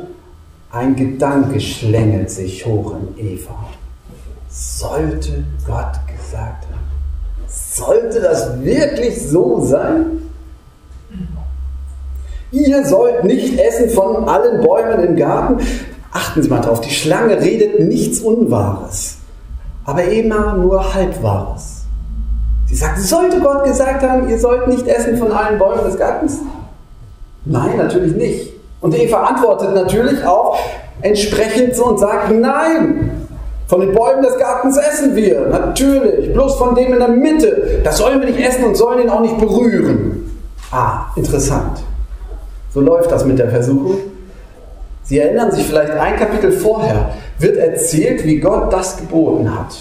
ein 0.72 0.96
Gedanke 0.96 1.60
schlängelt 1.60 2.30
sich 2.30 2.66
hoch 2.66 2.94
in 3.18 3.28
Eva. 3.34 3.56
Sollte 4.60 5.44
Gott 5.68 6.00
gesagt 6.08 6.66
haben. 6.66 7.48
Sollte 7.48 8.20
das 8.20 8.60
wirklich 8.64 9.30
so 9.30 9.64
sein? 9.64 10.24
Ihr 12.52 12.84
sollt 12.84 13.24
nicht 13.24 13.60
essen 13.60 13.92
von 13.92 14.28
allen 14.28 14.64
Bäumen 14.64 15.04
im 15.04 15.16
Garten. 15.16 15.60
Achten 16.12 16.42
Sie 16.42 16.50
mal 16.50 16.62
drauf, 16.62 16.82
die 16.82 16.90
Schlange 16.90 17.40
redet 17.40 17.82
nichts 17.82 18.20
Unwahres, 18.22 19.18
aber 19.86 20.06
immer 20.06 20.56
nur 20.56 20.92
Halbwahres. 20.92 21.84
Sie 22.66 22.76
sagt, 22.76 23.00
sollte 23.00 23.40
Gott 23.40 23.64
gesagt 23.64 24.02
haben, 24.02 24.28
ihr 24.28 24.40
sollt 24.40 24.68
nicht 24.68 24.88
essen 24.88 25.18
von 25.18 25.32
allen 25.32 25.60
Bäumen 25.60 25.84
des 25.84 26.00
Gartens? 26.00 26.40
Nein, 27.46 27.78
natürlich 27.78 28.16
nicht. 28.16 28.54
Und 28.82 28.98
Eva 28.98 29.24
antwortet 29.24 29.76
natürlich 29.76 30.26
auch 30.26 30.58
entsprechend 31.02 31.76
so 31.76 31.86
und 31.86 32.00
sagt, 32.00 32.32
nein, 32.32 33.07
von 33.68 33.82
den 33.82 33.94
Bäumen 33.94 34.24
des 34.24 34.38
Gartens 34.38 34.78
essen 34.78 35.16
wir, 35.16 35.48
natürlich, 35.48 36.32
bloß 36.32 36.56
von 36.56 36.74
dem 36.74 36.94
in 36.94 37.00
der 37.00 37.10
Mitte, 37.10 37.82
das 37.84 37.98
sollen 37.98 38.20
wir 38.22 38.28
nicht 38.28 38.40
essen 38.40 38.64
und 38.64 38.76
sollen 38.76 39.04
ihn 39.04 39.10
auch 39.10 39.20
nicht 39.20 39.38
berühren. 39.38 40.32
Ah, 40.72 41.06
interessant. 41.16 41.80
So 42.74 42.80
läuft 42.80 43.12
das 43.12 43.26
mit 43.26 43.40
der 43.40 43.50
Versuchung. 43.50 43.98
Sie 45.04 45.20
erinnern 45.20 45.52
sich 45.52 45.66
vielleicht 45.66 45.92
ein 45.92 46.16
Kapitel 46.18 46.52
vorher, 46.52 47.10
wird 47.40 47.58
erzählt, 47.58 48.26
wie 48.26 48.40
Gott 48.40 48.72
das 48.72 48.98
geboten 48.98 49.54
hat. 49.54 49.76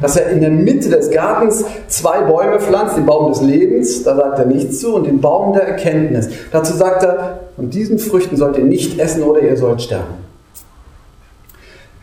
Dass 0.00 0.16
er 0.16 0.30
in 0.30 0.40
der 0.40 0.50
Mitte 0.50 0.88
des 0.88 1.10
Gartens 1.10 1.64
zwei 1.88 2.22
Bäume 2.22 2.58
pflanzt, 2.58 2.96
den 2.96 3.06
Baum 3.06 3.32
des 3.32 3.42
Lebens, 3.42 4.02
da 4.02 4.16
sagt 4.16 4.38
er 4.38 4.46
nichts 4.46 4.80
zu, 4.80 4.94
und 4.94 5.06
den 5.06 5.20
Baum 5.20 5.52
der 5.52 5.68
Erkenntnis. 5.68 6.28
Dazu 6.50 6.74
sagt 6.74 7.02
er, 7.02 7.40
von 7.56 7.70
diesen 7.70 7.98
Früchten 7.98 8.36
sollt 8.36 8.56
ihr 8.56 8.64
nicht 8.64 8.98
essen 8.98 9.22
oder 9.22 9.40
ihr 9.40 9.56
sollt 9.56 9.82
sterben. 9.82 10.31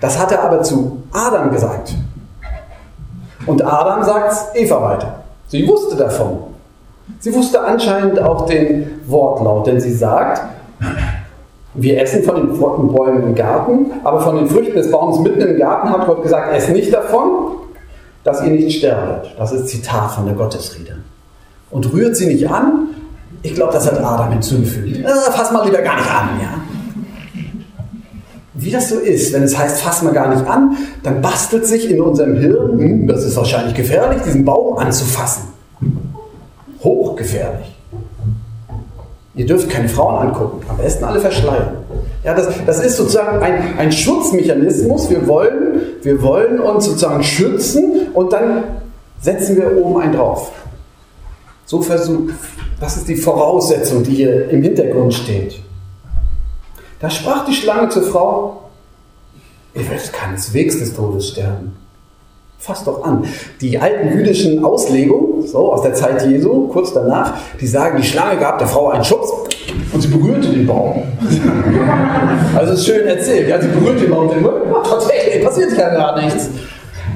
Das 0.02 0.18
hat 0.18 0.32
er 0.32 0.44
aber 0.44 0.64
zu 0.64 1.04
Adam 1.12 1.52
gesagt. 1.52 1.94
Und 3.46 3.66
Adam 3.66 4.04
sagt 4.04 4.32
es 4.32 4.46
Eva 4.54 4.82
weiter. 4.82 5.24
Sie 5.48 5.68
wusste 5.68 5.96
davon. 5.96 6.40
Sie 7.20 7.34
wusste 7.34 7.62
anscheinend 7.62 8.20
auch 8.22 8.46
den 8.46 9.02
Wortlaut, 9.08 9.68
denn 9.68 9.80
sie 9.82 9.94
sagt, 9.94 10.42
wir 11.74 12.02
essen 12.02 12.24
von 12.24 12.36
den 12.36 12.94
Bäumen 12.94 13.24
im 13.24 13.36
Garten, 13.36 13.92
aber 14.04 14.22
von 14.22 14.36
den 14.36 14.48
Früchten 14.48 14.76
des 14.76 14.92
Baums 14.92 15.20
mitten 15.20 15.42
im 15.42 15.58
Garten 15.58 15.90
hat 15.90 16.06
Gott 16.06 16.24
gesagt, 16.24 16.54
esst 16.54 16.70
nicht 16.70 16.94
davon, 16.94 17.56
dass 18.24 18.44
ihr 18.44 18.52
nicht 18.52 18.78
sterbt. 18.78 19.36
Das 19.38 19.52
ist 19.52 19.68
Zitat 19.68 20.12
von 20.12 20.26
der 20.26 20.36
Gottesrede. 20.36 20.98
Und 21.72 21.92
rührt 21.92 22.16
sie 22.16 22.28
nicht 22.28 22.50
an, 22.50 22.90
ich 23.42 23.56
glaube, 23.56 23.74
das 23.74 23.90
hat 23.90 24.00
Adam 24.00 24.32
hinzugefügt. 24.32 24.98
Äh, 24.98 25.32
fass 25.32 25.52
mal 25.52 25.66
lieber 25.66 25.82
gar 25.82 25.96
nicht 25.96 26.12
an, 26.12 26.30
ja. 26.42 26.59
Wie 28.62 28.72
das 28.72 28.90
so 28.90 29.00
ist, 29.00 29.32
wenn 29.32 29.44
es 29.44 29.58
heißt, 29.58 29.82
fass 29.82 30.02
mal 30.02 30.12
gar 30.12 30.36
nicht 30.36 30.46
an, 30.46 30.76
dann 31.02 31.22
bastelt 31.22 31.66
sich 31.66 31.90
in 31.90 32.02
unserem 32.02 32.36
Hirn, 32.36 32.78
hm, 32.78 33.08
das 33.08 33.24
ist 33.24 33.38
wahrscheinlich 33.38 33.74
gefährlich, 33.74 34.22
diesen 34.24 34.44
Baum 34.44 34.78
anzufassen. 34.78 35.44
Hochgefährlich. 36.84 37.74
Ihr 39.36 39.46
dürft 39.46 39.70
keine 39.70 39.88
Frauen 39.88 40.28
angucken, 40.28 40.62
am 40.68 40.76
besten 40.76 41.06
alle 41.06 41.22
verschleiern. 41.22 41.78
Ja, 42.26 42.34
das, 42.34 42.50
das 42.66 42.84
ist 42.84 42.98
sozusagen 42.98 43.42
ein, 43.42 43.78
ein 43.78 43.92
Schutzmechanismus. 43.94 45.10
Wir 45.10 45.26
wollen, 45.26 45.80
wir 46.02 46.22
wollen 46.22 46.60
uns 46.60 46.84
sozusagen 46.84 47.24
schützen 47.24 48.08
und 48.14 48.34
dann 48.34 48.64
setzen 49.22 49.56
wir 49.56 49.78
oben 49.78 50.02
einen 50.02 50.14
drauf. 50.14 50.52
So 51.66 51.82
versucht, 51.82 52.34
das 52.82 52.98
ist 52.98 53.08
die 53.08 53.16
Voraussetzung, 53.16 54.04
die 54.04 54.16
hier 54.16 54.50
im 54.50 54.62
Hintergrund 54.64 55.14
steht. 55.14 55.62
Da 57.00 57.10
sprach 57.10 57.46
die 57.46 57.54
Schlange 57.54 57.90
zur 57.90 58.04
Frau, 58.04 58.64
ihr 59.74 59.90
werdet 59.90 60.12
keineswegs 60.12 60.80
des 60.80 60.94
Todes 60.94 61.30
sterben. 61.30 61.78
Fass 62.58 62.84
doch 62.84 63.04
an. 63.06 63.24
Die 63.62 63.80
alten 63.80 64.18
jüdischen 64.18 64.66
Auslegungen, 64.66 65.48
so 65.48 65.72
aus 65.72 65.82
der 65.82 65.94
Zeit 65.94 66.28
Jesu, 66.28 66.68
kurz 66.68 66.92
danach, 66.92 67.36
die 67.60 67.68
sagen, 67.68 68.02
die 68.02 68.08
Schlange 68.08 68.38
gab 68.38 68.60
der 68.60 68.68
Frau 68.68 68.90
einen 68.90 69.06
Schubs 69.06 69.32
und 69.94 70.02
sie 70.02 70.10
berührte 70.10 70.50
den 70.50 70.68
Baum. 70.68 71.04
also 72.58 72.74
ist 72.74 72.86
schön 72.86 73.08
erzählt. 73.08 73.48
Ja, 73.48 73.62
sie 73.62 73.70
berührte 73.70 74.02
den 74.02 74.10
Baum 74.10 74.28
und 74.28 74.46
oh, 74.46 74.84
tatsächlich, 74.84 75.42
passiert 75.42 75.78
ja 75.78 75.90
gar 75.90 76.22
nichts. 76.22 76.50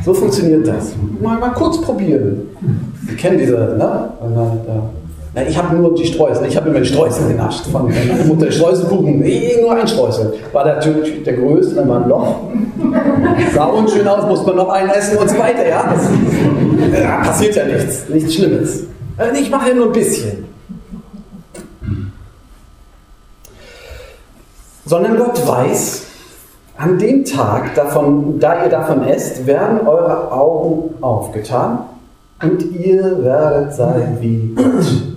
So 0.05 0.13
funktioniert 0.13 0.65
das. 0.65 0.93
Mal, 1.21 1.37
mal 1.39 1.51
kurz 1.51 1.81
probieren. 1.81 2.49
Sie 3.05 3.15
kennen 3.15 3.37
diese, 3.37 3.53
ne? 3.53 4.13
Na, 5.35 5.41
ich 5.41 5.57
habe 5.57 5.75
nur 5.75 5.95
die 5.95 6.05
Streusel, 6.05 6.45
ich 6.45 6.55
habe 6.55 6.69
immer 6.69 6.79
die 6.79 6.85
Streusel 6.85 7.27
genascht 7.27 7.65
von 7.71 7.85
meiner 7.85 8.23
Mutter. 8.25 8.51
Streuselkuchen, 8.51 9.23
eh, 9.23 9.59
nur 9.61 9.75
ein 9.75 9.87
Streusel. 9.87 10.33
War 10.51 10.63
der, 10.63 10.79
der 10.79 11.33
größte, 11.33 11.73
dann 11.75 11.89
war 11.89 12.03
ein 12.03 12.09
Loch. 12.09 12.35
Sah 13.55 13.65
unschön 13.65 14.07
aus, 14.07 14.27
musste 14.27 14.47
man 14.47 14.57
noch 14.57 14.69
einen 14.69 14.89
essen 14.91 15.17
und 15.17 15.27
so 15.27 15.39
weiter. 15.39 15.67
Ja, 15.67 15.91
das, 15.91 17.01
ja, 17.01 17.17
passiert 17.23 17.55
ja 17.55 17.65
nichts, 17.65 18.09
nichts 18.09 18.35
Schlimmes. 18.35 18.83
Äh, 19.17 19.39
ich 19.39 19.49
mache 19.49 19.69
ja 19.69 19.75
nur 19.75 19.87
ein 19.87 19.91
bisschen. 19.91 20.45
Sondern 24.85 25.17
Gott 25.17 25.47
weiß, 25.47 26.03
an 26.77 26.99
dem 26.99 27.25
Tag, 27.25 27.73
davon, 27.73 28.39
da 28.39 28.63
ihr 28.63 28.69
davon 28.69 29.03
esst, 29.03 29.47
werden 29.47 29.87
eure 29.87 30.31
Augen 30.31 30.93
aufgetan 31.01 31.79
und 32.43 32.61
ihr 32.75 33.23
werdet 33.23 33.73
sein 33.73 34.17
wie 34.19 34.53
Gott. 34.55 35.12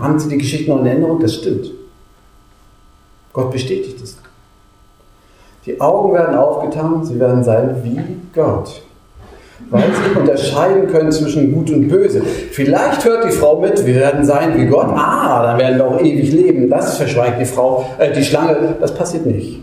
Haben 0.00 0.18
Sie 0.18 0.28
die 0.28 0.38
Geschichte 0.38 0.70
noch 0.70 0.80
in 0.80 0.86
Erinnerung? 0.86 1.20
Das 1.20 1.34
stimmt. 1.34 1.70
Gott 3.32 3.50
bestätigt 3.50 4.00
es. 4.02 4.16
Die 5.66 5.80
Augen 5.80 6.14
werden 6.14 6.36
aufgetan, 6.36 7.04
sie 7.04 7.18
werden 7.18 7.42
sein 7.42 7.76
wie 7.82 8.00
Gott. 8.32 8.82
Weil 9.68 9.84
sie 9.92 10.18
unterscheiden 10.18 10.86
können 10.88 11.10
zwischen 11.10 11.52
Gut 11.52 11.70
und 11.70 11.88
Böse. 11.88 12.22
Vielleicht 12.22 13.04
hört 13.04 13.24
die 13.24 13.32
Frau 13.32 13.58
mit, 13.58 13.84
wir 13.84 13.96
werden 13.96 14.24
sein 14.24 14.56
wie 14.56 14.66
Gott. 14.66 14.86
Ah, 14.90 15.42
dann 15.42 15.58
werden 15.58 15.78
wir 15.78 15.86
auch 15.86 16.00
ewig 16.00 16.32
leben. 16.32 16.70
Das 16.70 16.96
verschweigt 16.96 17.40
die 17.40 17.46
Frau, 17.46 17.84
äh, 17.98 18.12
die 18.12 18.22
Schlange. 18.22 18.76
Das 18.80 18.94
passiert 18.94 19.26
nicht. 19.26 19.62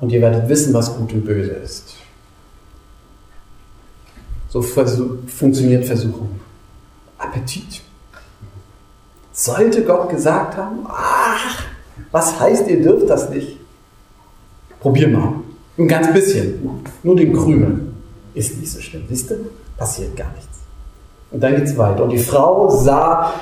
Und 0.00 0.12
ihr 0.12 0.20
werdet 0.20 0.48
wissen, 0.48 0.72
was 0.72 0.96
Gut 0.96 1.12
und 1.12 1.24
Böse 1.24 1.50
ist. 1.50 1.94
So 4.48 4.62
funktioniert 4.62 5.84
Versuchung. 5.84 6.28
Appetit. 7.22 7.82
Sollte 9.32 9.82
Gott 9.84 10.10
gesagt 10.10 10.56
haben, 10.56 10.86
ach, 10.88 11.64
was 12.10 12.38
heißt, 12.38 12.68
ihr 12.68 12.82
dürft 12.82 13.08
das 13.08 13.30
nicht? 13.30 13.58
Probier 14.80 15.08
mal. 15.08 15.34
Ein 15.78 15.88
ganz 15.88 16.12
bisschen. 16.12 16.84
Nur 17.02 17.16
den 17.16 17.32
Krümel. 17.32 17.92
Ist 18.34 18.58
nicht 18.58 18.70
so 18.70 18.80
schlimm. 18.80 19.04
Wisst 19.08 19.30
ihr? 19.30 19.38
Passiert 19.76 20.16
gar 20.16 20.30
nichts. 20.32 20.58
Und 21.30 21.42
dann 21.42 21.56
geht 21.56 21.64
es 21.64 21.78
weiter. 21.78 22.04
Und 22.04 22.10
die 22.10 22.18
Frau 22.18 22.68
sah, 22.68 23.32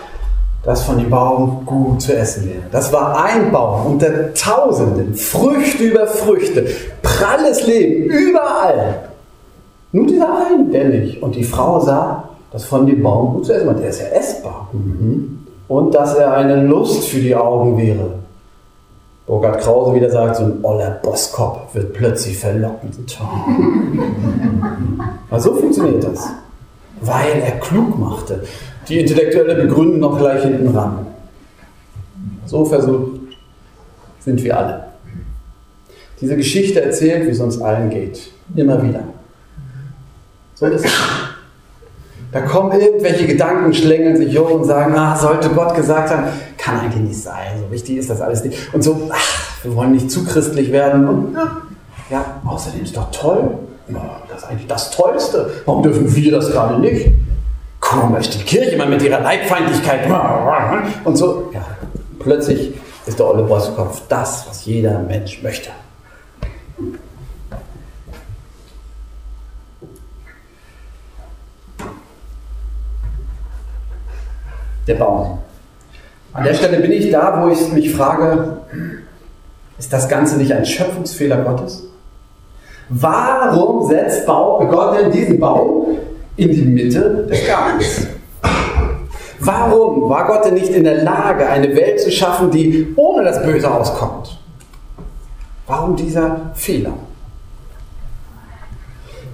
dass 0.62 0.84
von 0.84 0.98
dem 0.98 1.10
Baum 1.10 1.64
gut 1.66 2.02
zu 2.02 2.14
essen 2.14 2.48
wäre. 2.48 2.62
Das 2.70 2.92
war 2.92 3.24
ein 3.24 3.50
Baum 3.50 3.92
unter 3.92 4.32
Tausenden. 4.34 5.14
Früchte 5.14 5.84
über 5.84 6.06
Früchte. 6.06 6.66
Pralles 7.02 7.66
Leben. 7.66 8.04
Überall. 8.04 9.08
Nur 9.92 10.06
dieser 10.06 10.46
eine, 10.46 10.70
der 10.70 10.84
nicht. 10.84 11.22
Und 11.22 11.34
die 11.34 11.44
Frau 11.44 11.80
sah, 11.80 12.29
dass 12.52 12.64
von 12.64 12.86
dem 12.86 13.02
Baum 13.02 13.34
gut 13.34 13.46
zu 13.46 13.52
essen 13.52 13.66
war. 13.66 13.74
Der 13.74 13.90
ist 13.90 14.00
ja 14.00 14.08
essbar. 14.08 14.68
Mhm. 14.72 15.46
Und 15.68 15.94
dass 15.94 16.14
er 16.14 16.32
eine 16.34 16.64
Lust 16.66 17.08
für 17.08 17.20
die 17.20 17.34
Augen 17.34 17.78
wäre. 17.78 18.14
Burkhard 19.26 19.60
Krause 19.60 19.94
wieder 19.94 20.10
sagt, 20.10 20.36
so 20.36 20.44
ein 20.44 20.58
oller 20.64 20.90
Bosskopf 21.02 21.72
wird 21.74 21.92
plötzlich 21.92 22.36
verlockend. 22.36 22.96
also 25.30 25.54
so 25.54 25.60
funktioniert 25.60 26.02
das. 26.02 26.28
Weil 27.00 27.40
er 27.44 27.52
klug 27.60 27.96
machte. 27.96 28.42
Die 28.88 28.98
intellektuelle 28.98 29.54
Begründung 29.54 30.00
noch 30.00 30.18
gleich 30.18 30.42
hinten 30.42 30.76
ran. 30.76 31.06
So 32.46 32.64
versucht 32.64 33.20
sind 34.18 34.42
wir 34.42 34.58
alle. 34.58 34.84
Diese 36.20 36.36
Geschichte 36.36 36.82
erzählt, 36.82 37.26
wie 37.26 37.30
es 37.30 37.40
uns 37.40 37.60
allen 37.60 37.88
geht. 37.88 38.32
Immer 38.56 38.82
wieder. 38.82 39.04
So 40.56 40.66
ist 40.66 40.84
es. 40.84 40.92
Da 42.32 42.40
kommen 42.42 42.78
irgendwelche 42.78 43.26
Gedanken, 43.26 43.74
schlängeln 43.74 44.16
sich 44.16 44.38
hoch 44.38 44.50
und 44.50 44.64
sagen, 44.64 44.94
ah, 44.94 45.16
sollte 45.16 45.48
Gott 45.50 45.74
gesagt 45.74 46.10
haben, 46.10 46.24
kann 46.56 46.78
eigentlich 46.78 47.02
nicht 47.02 47.22
sein, 47.22 47.58
so 47.58 47.72
wichtig 47.72 47.96
ist 47.96 48.08
das 48.08 48.20
alles 48.20 48.44
nicht. 48.44 48.72
Und 48.72 48.82
so, 48.82 49.10
ach, 49.12 49.64
wir 49.64 49.74
wollen 49.74 49.92
nicht 49.92 50.10
zu 50.10 50.24
christlich 50.24 50.70
werden. 50.70 51.08
Und, 51.08 51.36
ja, 52.10 52.24
außerdem 52.44 52.84
ist 52.84 52.96
doch 52.96 53.10
toll. 53.10 53.50
Das 54.28 54.42
ist 54.42 54.48
eigentlich 54.48 54.68
das 54.68 54.90
Tollste. 54.90 55.50
Warum 55.64 55.82
dürfen 55.82 56.14
wir 56.14 56.30
das 56.30 56.52
gerade 56.52 56.78
nicht? 56.78 57.08
Komisch, 57.80 58.30
die 58.30 58.44
Kirche 58.44 58.76
mal 58.76 58.88
mit 58.88 59.02
ihrer 59.02 59.20
Leibfeindlichkeit 59.20 60.08
und 61.04 61.16
so. 61.16 61.50
Ja, 61.52 61.64
plötzlich 62.20 62.74
ist 63.06 63.18
der 63.18 63.26
olle 63.26 63.42
Boskopf 63.42 64.02
das, 64.08 64.46
was 64.48 64.64
jeder 64.66 65.00
Mensch 65.00 65.42
möchte. 65.42 65.70
Der 74.90 74.96
Baum. 74.96 75.38
An 76.32 76.42
der 76.42 76.52
Stelle 76.52 76.80
bin 76.80 76.90
ich 76.90 77.12
da, 77.12 77.44
wo 77.44 77.48
ich 77.48 77.72
mich 77.72 77.94
frage, 77.94 78.56
ist 79.78 79.92
das 79.92 80.08
Ganze 80.08 80.36
nicht 80.36 80.52
ein 80.52 80.66
Schöpfungsfehler 80.66 81.44
Gottes? 81.44 81.84
Warum 82.88 83.86
setzt 83.86 84.26
Gott 84.26 84.98
denn 84.98 85.12
diesen 85.12 85.38
Baum 85.38 85.96
in 86.36 86.50
die 86.50 86.62
Mitte 86.62 87.24
des 87.30 87.46
Gartens? 87.46 88.08
Warum 89.38 90.10
war 90.10 90.26
Gott 90.26 90.46
denn 90.46 90.54
nicht 90.54 90.70
in 90.70 90.82
der 90.82 91.04
Lage, 91.04 91.48
eine 91.48 91.76
Welt 91.76 92.00
zu 92.00 92.10
schaffen, 92.10 92.50
die 92.50 92.92
ohne 92.96 93.22
das 93.22 93.44
Böse 93.44 93.72
auskommt? 93.72 94.40
Warum 95.68 95.94
dieser 95.94 96.50
Fehler? 96.54 96.94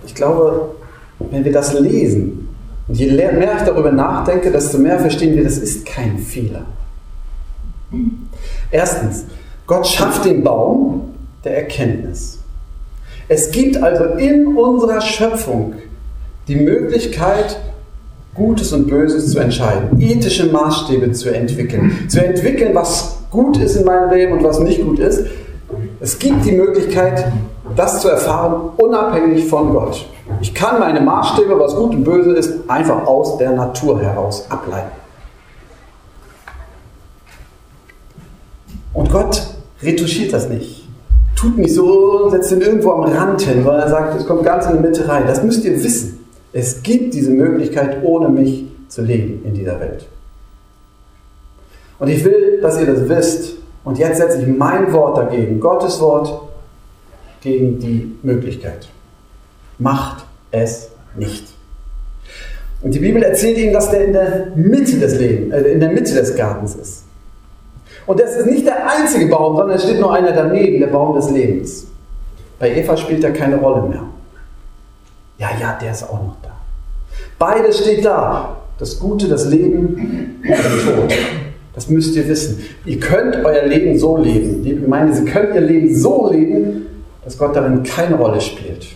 Ich 0.05 0.15
glaube, 0.15 0.77
wenn 1.19 1.47
wir 1.47 1.53
das 1.53 1.73
lesen 1.81 2.46
und 2.89 2.95
je 2.95 3.11
mehr 3.11 3.57
ich 3.59 3.63
darüber 3.65 3.91
nachdenke, 3.91 4.51
desto 4.51 4.79
mehr 4.79 4.99
verstehen 4.99 5.35
wir, 5.37 5.45
das 5.45 5.59
ist 5.59 5.85
kein 5.87 6.19
Fehler. 6.19 6.67
Erstens, 8.71 9.25
Gott 9.67 9.87
schafft 9.87 10.25
den 10.25 10.45
Baum 10.45 11.15
der 11.45 11.57
Erkenntnis. 11.59 12.39
Es 13.29 13.51
gibt 13.51 13.77
also 13.83 14.05
in 14.17 14.57
unserer 14.57 15.01
Schöpfung 15.01 15.75
die 16.47 16.57
Möglichkeit, 16.57 17.59
Gutes 18.35 18.73
und 18.73 18.89
Böses 18.89 19.33
zu 19.33 19.39
entscheiden, 19.39 20.01
ethische 20.01 20.47
Maßstäbe 20.47 21.11
zu 21.13 21.31
entwickeln, 21.31 22.07
zu 22.09 22.25
entwickeln, 22.25 22.75
was 22.75 23.19
gut 23.31 23.57
ist 23.57 23.77
in 23.77 23.85
meinem 23.85 24.11
Leben 24.11 24.33
und 24.35 24.45
was 24.45 24.61
nicht 24.61 24.83
gut 24.83 24.99
ist. 24.99 25.27
Es 26.01 26.19
gibt 26.19 26.45
die 26.45 26.53
Möglichkeit, 26.53 27.33
das 27.75 28.01
zu 28.03 28.09
erfahren, 28.09 28.71
unabhängig 28.77 29.47
von 29.47 29.73
Gott. 29.73 30.07
Ich 30.41 30.55
kann 30.55 30.81
meine 30.81 31.01
Maßstäbe, 31.01 31.59
was 31.59 31.75
gut 31.77 31.91
und 31.91 32.05
böse 32.05 32.33
ist, 32.33 32.69
einfach 32.69 33.07
aus 33.07 33.39
der 33.39 33.53
Natur 33.53 34.01
heraus 34.01 34.47
ableiten. 34.51 34.91
Und 38.93 39.11
Gott 39.11 39.47
retuschiert 39.83 40.33
das 40.33 40.49
nicht. 40.49 40.87
Tut 41.37 41.59
nicht 41.59 41.75
so 41.75 42.31
setzt 42.31 42.51
ihn 42.51 42.63
irgendwo 42.63 42.93
am 42.93 43.03
Rand 43.03 43.43
hin, 43.43 43.63
sondern 43.63 43.83
er 43.83 43.89
sagt, 43.89 44.19
es 44.19 44.27
kommt 44.27 44.43
ganz 44.43 44.67
in 44.67 44.77
die 44.77 44.83
Mitte 44.83 45.07
rein. 45.07 45.25
Das 45.27 45.43
müsst 45.43 45.65
ihr 45.65 45.73
wissen. 45.83 46.25
Es 46.53 46.83
gibt 46.83 47.13
diese 47.13 47.31
Möglichkeit, 47.31 48.03
ohne 48.03 48.31
mich 48.31 48.65
zu 48.89 49.03
leben 49.03 49.45
in 49.45 49.53
dieser 49.53 49.79
Welt. 49.79 50.07
Und 51.99 52.09
ich 52.09 52.25
will, 52.25 52.61
dass 52.63 52.81
ihr 52.81 52.87
das 52.87 53.09
wisst. 53.09 53.57
Und 53.85 53.99
jetzt 53.99 54.17
setze 54.17 54.41
ich 54.41 54.49
mein 54.49 54.93
Wort 54.93 55.19
dagegen, 55.19 55.61
Gottes 55.61 56.01
Wort, 56.01 56.43
gegen 57.43 57.79
die 57.79 58.17
Möglichkeit. 58.23 58.89
Macht 59.79 60.25
es 60.51 60.89
nicht. 61.17 61.45
Und 62.83 62.93
die 62.95 62.99
Bibel 62.99 63.23
erzählt 63.23 63.59
ihnen, 63.59 63.73
dass 63.73 63.91
der 63.91 64.05
in 64.05 64.13
der 64.13 64.47
Mitte 64.55 64.99
des 64.99 65.19
Lebens, 65.19 65.53
äh, 65.53 65.73
in 65.73 65.81
der 65.81 65.91
Mitte 65.91 66.15
des 66.15 66.37
Gartens 66.37 66.75
ist. 66.75 67.05
Und 68.07 68.21
das 68.21 68.37
ist 68.37 68.47
nicht 68.47 68.67
der 68.67 68.89
einzige 68.89 69.27
Baum, 69.27 69.57
sondern 69.57 69.77
es 69.77 69.85
steht 69.85 70.01
nur 70.01 70.13
einer 70.13 70.33
daneben, 70.33 70.81
der 70.81 70.87
Baum 70.89 71.17
des 71.17 71.31
Lebens. 71.31 71.87
Bei 72.59 72.75
Eva 72.75 72.97
spielt 72.97 73.25
er 73.25 73.33
keine 73.33 73.57
Rolle 73.57 73.89
mehr. 73.89 74.05
Ja, 75.39 75.51
ja, 75.61 75.79
der 75.81 75.91
ist 75.91 76.05
auch 76.05 76.23
noch 76.23 76.37
da. 76.43 76.53
Beides 77.39 77.81
steht 77.81 78.05
da. 78.05 78.57
Das 78.79 78.99
Gute, 78.99 79.27
das 79.27 79.47
Leben 79.47 80.39
und 80.43 80.49
der 80.49 80.57
Tod. 80.59 81.13
Das 81.75 81.89
müsst 81.89 82.15
ihr 82.15 82.29
wissen. 82.29 82.63
Ihr 82.85 83.01
könnt 83.01 83.37
euer 83.45 83.65
Leben 83.65 83.99
so 83.99 84.17
leben. 84.17 84.63
Liebe 84.63 84.83
Gemeinde, 84.83 85.15
Sie 85.15 85.25
können 85.25 85.55
Ihr 85.55 85.61
Leben 85.63 85.95
so 85.95 86.31
leben, 86.31 86.87
dass 87.25 87.37
Gott 87.37 87.57
darin 87.57 87.83
keine 87.83 88.17
Rolle 88.17 88.41
spielt. 88.41 88.87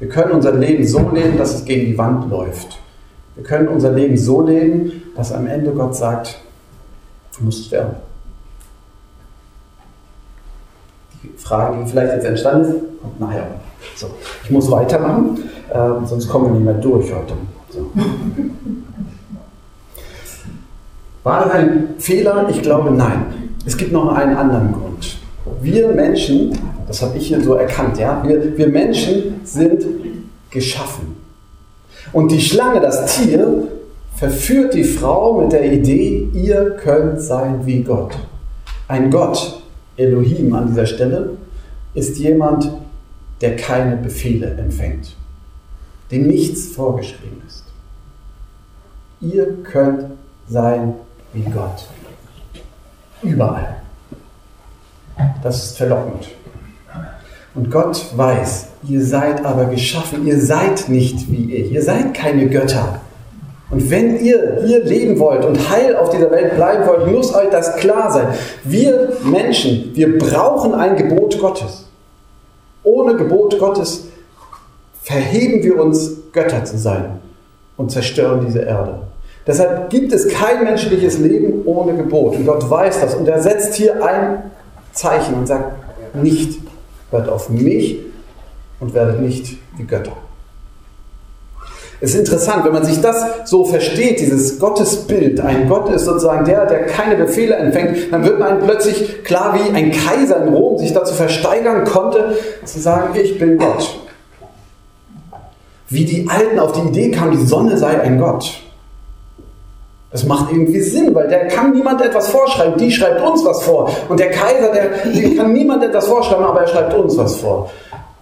Wir 0.00 0.08
können 0.08 0.32
unser 0.32 0.52
Leben 0.52 0.84
so 0.86 1.10
leben, 1.10 1.36
dass 1.36 1.54
es 1.54 1.64
gegen 1.64 1.86
die 1.86 1.98
Wand 1.98 2.30
läuft. 2.30 2.78
Wir 3.36 3.44
können 3.44 3.68
unser 3.68 3.92
Leben 3.92 4.16
so 4.16 4.40
leben, 4.40 5.02
dass 5.14 5.30
am 5.30 5.46
Ende 5.46 5.70
Gott 5.72 5.94
sagt, 5.94 6.40
du 7.38 7.44
musst 7.44 7.66
sterben. 7.66 7.96
Die 11.22 11.28
Frage, 11.36 11.84
die 11.84 11.90
vielleicht 11.90 12.14
jetzt 12.14 12.24
entstanden 12.24 12.64
ist, 12.64 12.82
kommt 13.02 13.20
nachher. 13.20 13.46
So, 13.94 14.10
ich 14.42 14.50
muss 14.50 14.70
weitermachen, 14.70 15.38
äh, 15.68 16.06
sonst 16.06 16.28
kommen 16.28 16.46
wir 16.46 16.52
nicht 16.52 16.64
mehr 16.64 16.74
durch 16.74 17.12
heute. 17.12 17.34
So. 17.68 17.90
War 21.22 21.44
das 21.44 21.52
ein 21.52 21.94
Fehler? 21.98 22.48
Ich 22.48 22.62
glaube 22.62 22.90
nein. 22.90 23.26
Es 23.66 23.76
gibt 23.76 23.92
noch 23.92 24.14
einen 24.14 24.34
anderen 24.34 24.72
Grund. 24.72 24.89
Wir 25.62 25.88
Menschen, 25.88 26.58
das 26.86 27.02
habe 27.02 27.18
ich 27.18 27.28
hier 27.28 27.42
so 27.42 27.54
erkannt, 27.54 27.98
ja, 27.98 28.22
wir, 28.26 28.56
wir 28.56 28.68
Menschen 28.68 29.40
sind 29.44 29.84
geschaffen. 30.50 31.16
Und 32.12 32.32
die 32.32 32.40
Schlange, 32.40 32.80
das 32.80 33.16
Tier, 33.16 33.68
verführt 34.16 34.74
die 34.74 34.84
Frau 34.84 35.40
mit 35.40 35.52
der 35.52 35.70
Idee, 35.72 36.28
ihr 36.32 36.70
könnt 36.70 37.20
sein 37.20 37.66
wie 37.66 37.82
Gott. 37.82 38.16
Ein 38.88 39.10
Gott, 39.10 39.62
Elohim 39.96 40.54
an 40.54 40.68
dieser 40.68 40.86
Stelle, 40.86 41.36
ist 41.94 42.18
jemand, 42.18 42.70
der 43.40 43.56
keine 43.56 43.96
Befehle 43.96 44.54
empfängt, 44.56 45.14
dem 46.10 46.26
nichts 46.26 46.68
vorgeschrieben 46.68 47.42
ist. 47.46 47.64
Ihr 49.20 49.62
könnt 49.62 50.04
sein 50.48 50.94
wie 51.32 51.42
Gott. 51.42 51.86
Überall. 53.22 53.76
Das 55.42 55.64
ist 55.64 55.78
verlockend. 55.78 56.28
Und 57.54 57.70
Gott 57.70 58.06
weiß, 58.16 58.66
ihr 58.88 59.04
seid 59.04 59.44
aber 59.44 59.66
geschaffen, 59.66 60.26
ihr 60.26 60.40
seid 60.40 60.88
nicht 60.88 61.30
wie 61.30 61.54
ich, 61.54 61.72
ihr 61.72 61.82
seid 61.82 62.14
keine 62.14 62.48
Götter. 62.48 63.00
Und 63.70 63.90
wenn 63.90 64.18
ihr 64.18 64.62
hier 64.64 64.84
leben 64.84 65.18
wollt 65.18 65.44
und 65.44 65.70
heil 65.70 65.96
auf 65.96 66.10
dieser 66.10 66.30
Welt 66.30 66.56
bleiben 66.56 66.86
wollt, 66.86 67.10
muss 67.10 67.34
euch 67.34 67.50
das 67.50 67.76
klar 67.76 68.10
sein. 68.12 68.28
Wir 68.64 69.12
Menschen, 69.24 69.90
wir 69.94 70.18
brauchen 70.18 70.74
ein 70.74 70.96
Gebot 70.96 71.38
Gottes. 71.40 71.86
Ohne 72.82 73.16
Gebot 73.16 73.58
Gottes 73.58 74.06
verheben 75.02 75.62
wir 75.62 75.80
uns, 75.80 76.16
Götter 76.32 76.64
zu 76.64 76.78
sein 76.78 77.20
und 77.76 77.90
zerstören 77.90 78.44
diese 78.46 78.60
Erde. 78.60 79.00
Deshalb 79.46 79.90
gibt 79.90 80.12
es 80.12 80.28
kein 80.28 80.64
menschliches 80.64 81.18
Leben 81.18 81.62
ohne 81.64 81.94
Gebot. 81.94 82.36
Und 82.36 82.46
Gott 82.46 82.68
weiß 82.68 83.00
das. 83.00 83.14
Und 83.14 83.26
er 83.26 83.40
setzt 83.40 83.74
hier 83.74 84.04
ein 84.04 84.50
Zeichen 84.92 85.34
und 85.34 85.46
sagt, 85.46 86.14
nicht, 86.14 86.60
hört 87.10 87.28
auf 87.28 87.48
mich 87.48 87.98
und 88.80 88.94
werdet 88.94 89.20
nicht 89.20 89.58
wie 89.76 89.84
Götter. 89.84 90.16
Es 92.02 92.14
ist 92.14 92.20
interessant, 92.20 92.64
wenn 92.64 92.72
man 92.72 92.84
sich 92.84 93.00
das 93.02 93.22
so 93.44 93.66
versteht, 93.66 94.20
dieses 94.20 94.58
Gottesbild, 94.58 95.38
ein 95.40 95.68
Gott 95.68 95.90
ist 95.90 96.06
sozusagen 96.06 96.46
der, 96.46 96.64
der 96.64 96.86
keine 96.86 97.16
Befehle 97.16 97.56
empfängt, 97.56 98.10
dann 98.10 98.24
wird 98.24 98.38
man 98.38 98.60
plötzlich 98.60 99.22
klar, 99.22 99.54
wie 99.54 99.76
ein 99.76 99.92
Kaiser 99.92 100.42
in 100.42 100.54
Rom 100.54 100.78
sich 100.78 100.94
dazu 100.94 101.12
versteigern 101.12 101.84
konnte, 101.84 102.38
zu 102.64 102.80
sagen, 102.80 103.14
ich 103.20 103.38
bin 103.38 103.58
Gott. 103.58 103.98
Wie 105.90 106.06
die 106.06 106.26
Alten 106.28 106.58
auf 106.58 106.72
die 106.72 106.88
Idee 106.88 107.10
kamen, 107.10 107.32
die 107.32 107.44
Sonne 107.44 107.76
sei 107.76 108.00
ein 108.00 108.18
Gott. 108.18 108.62
Das 110.12 110.24
macht 110.24 110.50
irgendwie 110.50 110.80
Sinn, 110.80 111.14
weil 111.14 111.28
der 111.28 111.46
kann 111.46 111.72
niemand 111.72 112.02
etwas 112.02 112.28
vorschreiben, 112.28 112.76
die 112.78 112.90
schreibt 112.90 113.20
uns 113.20 113.44
was 113.44 113.62
vor. 113.62 113.90
Und 114.08 114.18
der 114.18 114.30
Kaiser, 114.30 114.72
der, 114.72 115.12
der 115.12 115.36
kann 115.36 115.52
niemand 115.52 115.84
etwas 115.84 116.08
vorschreiben, 116.08 116.44
aber 116.44 116.62
er 116.62 116.66
schreibt 116.66 116.94
uns 116.94 117.16
was 117.16 117.36
vor. 117.36 117.70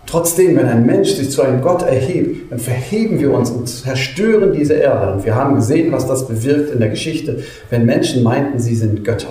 Trotzdem, 0.05 0.57
wenn 0.57 0.66
ein 0.66 0.87
Mensch 0.87 1.11
sich 1.11 1.31
zu 1.31 1.42
einem 1.42 1.61
Gott 1.61 1.83
erhebt, 1.83 2.51
dann 2.51 2.59
verheben 2.59 3.20
wir 3.20 3.33
uns 3.33 3.51
und 3.51 3.68
zerstören 3.68 4.53
diese 4.53 4.74
Erde. 4.74 5.12
Und 5.12 5.24
wir 5.24 5.35
haben 5.35 5.57
gesehen, 5.57 5.92
was 5.92 6.07
das 6.07 6.27
bewirkt 6.27 6.72
in 6.72 6.81
der 6.81 6.88
Geschichte, 6.88 7.40
wenn 7.68 7.85
Menschen 7.85 8.22
meinten, 8.22 8.59
sie 8.59 8.74
sind 8.74 9.05
Götter. 9.05 9.29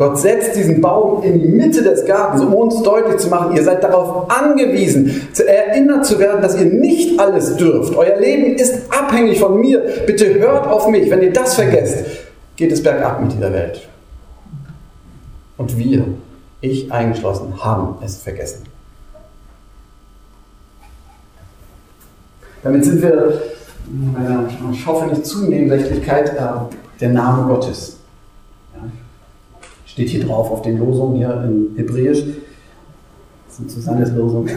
Gott 0.00 0.18
setzt 0.18 0.56
diesen 0.56 0.80
Baum 0.80 1.22
in 1.24 1.38
die 1.38 1.46
Mitte 1.46 1.82
des 1.82 2.06
Gartens, 2.06 2.40
um 2.40 2.54
uns 2.54 2.82
deutlich 2.82 3.18
zu 3.18 3.28
machen, 3.28 3.54
ihr 3.54 3.62
seid 3.62 3.84
darauf 3.84 4.30
angewiesen, 4.30 5.28
erinnert 5.46 6.06
zu 6.06 6.18
werden, 6.18 6.40
dass 6.40 6.58
ihr 6.58 6.64
nicht 6.64 7.20
alles 7.20 7.54
dürft. 7.58 7.94
Euer 7.94 8.18
Leben 8.18 8.54
ist 8.54 8.90
abhängig 8.90 9.38
von 9.38 9.60
mir. 9.60 9.78
Bitte 10.06 10.32
hört 10.36 10.66
auf 10.68 10.88
mich. 10.88 11.10
Wenn 11.10 11.20
ihr 11.20 11.34
das 11.34 11.52
vergesst, 11.52 12.06
geht 12.56 12.72
es 12.72 12.82
bergab 12.82 13.20
mit 13.20 13.32
dieser 13.32 13.52
Welt. 13.52 13.86
Und 15.58 15.76
wir, 15.76 16.06
ich 16.62 16.90
eingeschlossen, 16.90 17.62
haben 17.62 17.96
es 18.02 18.16
vergessen. 18.16 18.62
Damit 22.62 22.86
sind 22.86 23.02
wir 23.02 23.42
bei 24.14 24.22
der, 24.22 24.48
ich 24.72 24.86
hoffe 24.86 25.08
nicht 25.08 25.26
zu 25.26 25.46
Nebensächlichkeit, 25.46 26.30
äh, 26.38 26.48
der 27.02 27.10
Name 27.10 27.52
Gottes. 27.52 27.98
Ja. 28.74 28.80
Steht 29.92 30.08
hier 30.08 30.24
drauf 30.24 30.50
auf 30.50 30.62
den 30.62 30.78
Losungen 30.78 31.16
hier 31.16 31.44
in 31.44 31.74
Hebräisch. 31.76 32.22
Passend 33.48 33.70
zu 33.70 33.80
Susannes 33.80 34.12
Losung. 34.12 34.48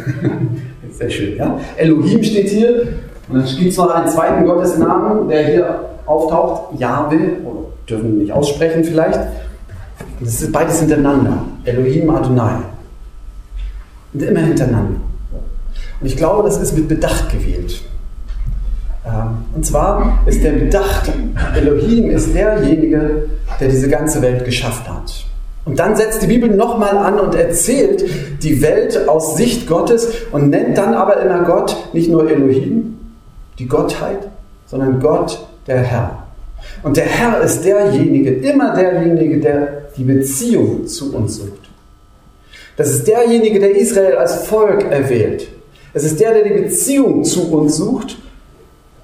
Sehr 0.92 1.10
schön, 1.10 1.38
ja? 1.38 1.60
Elohim 1.78 2.24
steht 2.24 2.50
hier. 2.50 2.88
Und 3.28 3.40
dann 3.40 3.46
gibt 3.58 3.72
es 3.72 3.78
noch 3.78 3.90
einen 3.90 4.08
zweiten 4.08 4.46
Gottesnamen, 4.46 5.28
der 5.28 5.48
hier 5.48 5.80
auftaucht. 6.06 6.80
Jahwe, 6.80 7.18
dürfen 7.90 8.14
wir 8.14 8.22
nicht 8.22 8.32
aussprechen 8.32 8.84
vielleicht. 8.84 9.20
Das 10.20 10.42
ist 10.42 10.52
beides 10.52 10.80
hintereinander. 10.80 11.46
Elohim, 11.66 12.10
Adonai. 12.10 12.60
Und 14.14 14.22
immer 14.22 14.42
hintereinander. 14.42 15.00
Und 16.00 16.08
ich 16.08 16.16
glaube, 16.16 16.44
das 16.44 16.58
ist 16.62 16.78
mit 16.78 16.88
Bedacht 16.88 17.32
gewählt. 17.32 17.82
Ähm, 19.06 19.46
und 19.56 19.66
zwar 19.66 20.24
ist 20.26 20.44
der 20.44 20.52
Bedacht, 20.52 21.12
Elohim 21.56 22.10
ist 22.10 22.34
derjenige, 22.34 23.26
der 23.60 23.68
diese 23.68 23.90
ganze 23.90 24.22
Welt 24.22 24.46
geschafft 24.46 24.88
hat. 24.90 25.26
Und 25.66 25.80
dann 25.80 25.96
setzt 25.96 26.22
die 26.22 26.28
Bibel 26.28 26.50
nochmal 26.50 26.98
an 26.98 27.20
und 27.20 27.36
erzählt 27.36 28.04
die 28.44 28.62
Welt 28.62 29.08
aus 29.08 29.38
Sicht 29.38 29.68
Gottes 29.68 30.08
und 30.32 30.50
nennt 30.50 30.78
dann 30.78 30.94
aber 30.94 31.22
immer 31.22 31.44
Gott 31.44 31.76
nicht 31.94 32.10
nur 32.10 32.30
Elohim, 32.30 32.98
die 33.60 33.68
Gottheit, 33.68 34.28
sondern 34.66 35.00
Gott, 35.00 35.46
der 35.68 35.78
Herr. 35.78 36.24
Und 36.82 36.98
der 36.98 37.06
Herr 37.06 37.42
ist 37.42 37.64
derjenige, 37.64 38.32
immer 38.32 38.74
derjenige, 38.76 39.40
der 39.40 39.84
die 39.96 40.04
Beziehung 40.04 40.86
zu 40.86 41.16
uns 41.16 41.38
sucht. 41.38 41.70
Das 42.76 42.90
ist 42.90 43.08
derjenige, 43.08 43.60
der 43.60 43.76
Israel 43.76 44.18
als 44.18 44.48
Volk 44.48 44.84
erwählt. 44.92 45.48
Es 45.94 46.04
ist 46.04 46.20
der, 46.20 46.34
der 46.34 46.44
die 46.44 46.62
Beziehung 46.62 47.24
zu 47.24 47.52
uns 47.52 47.78
sucht 47.78 48.18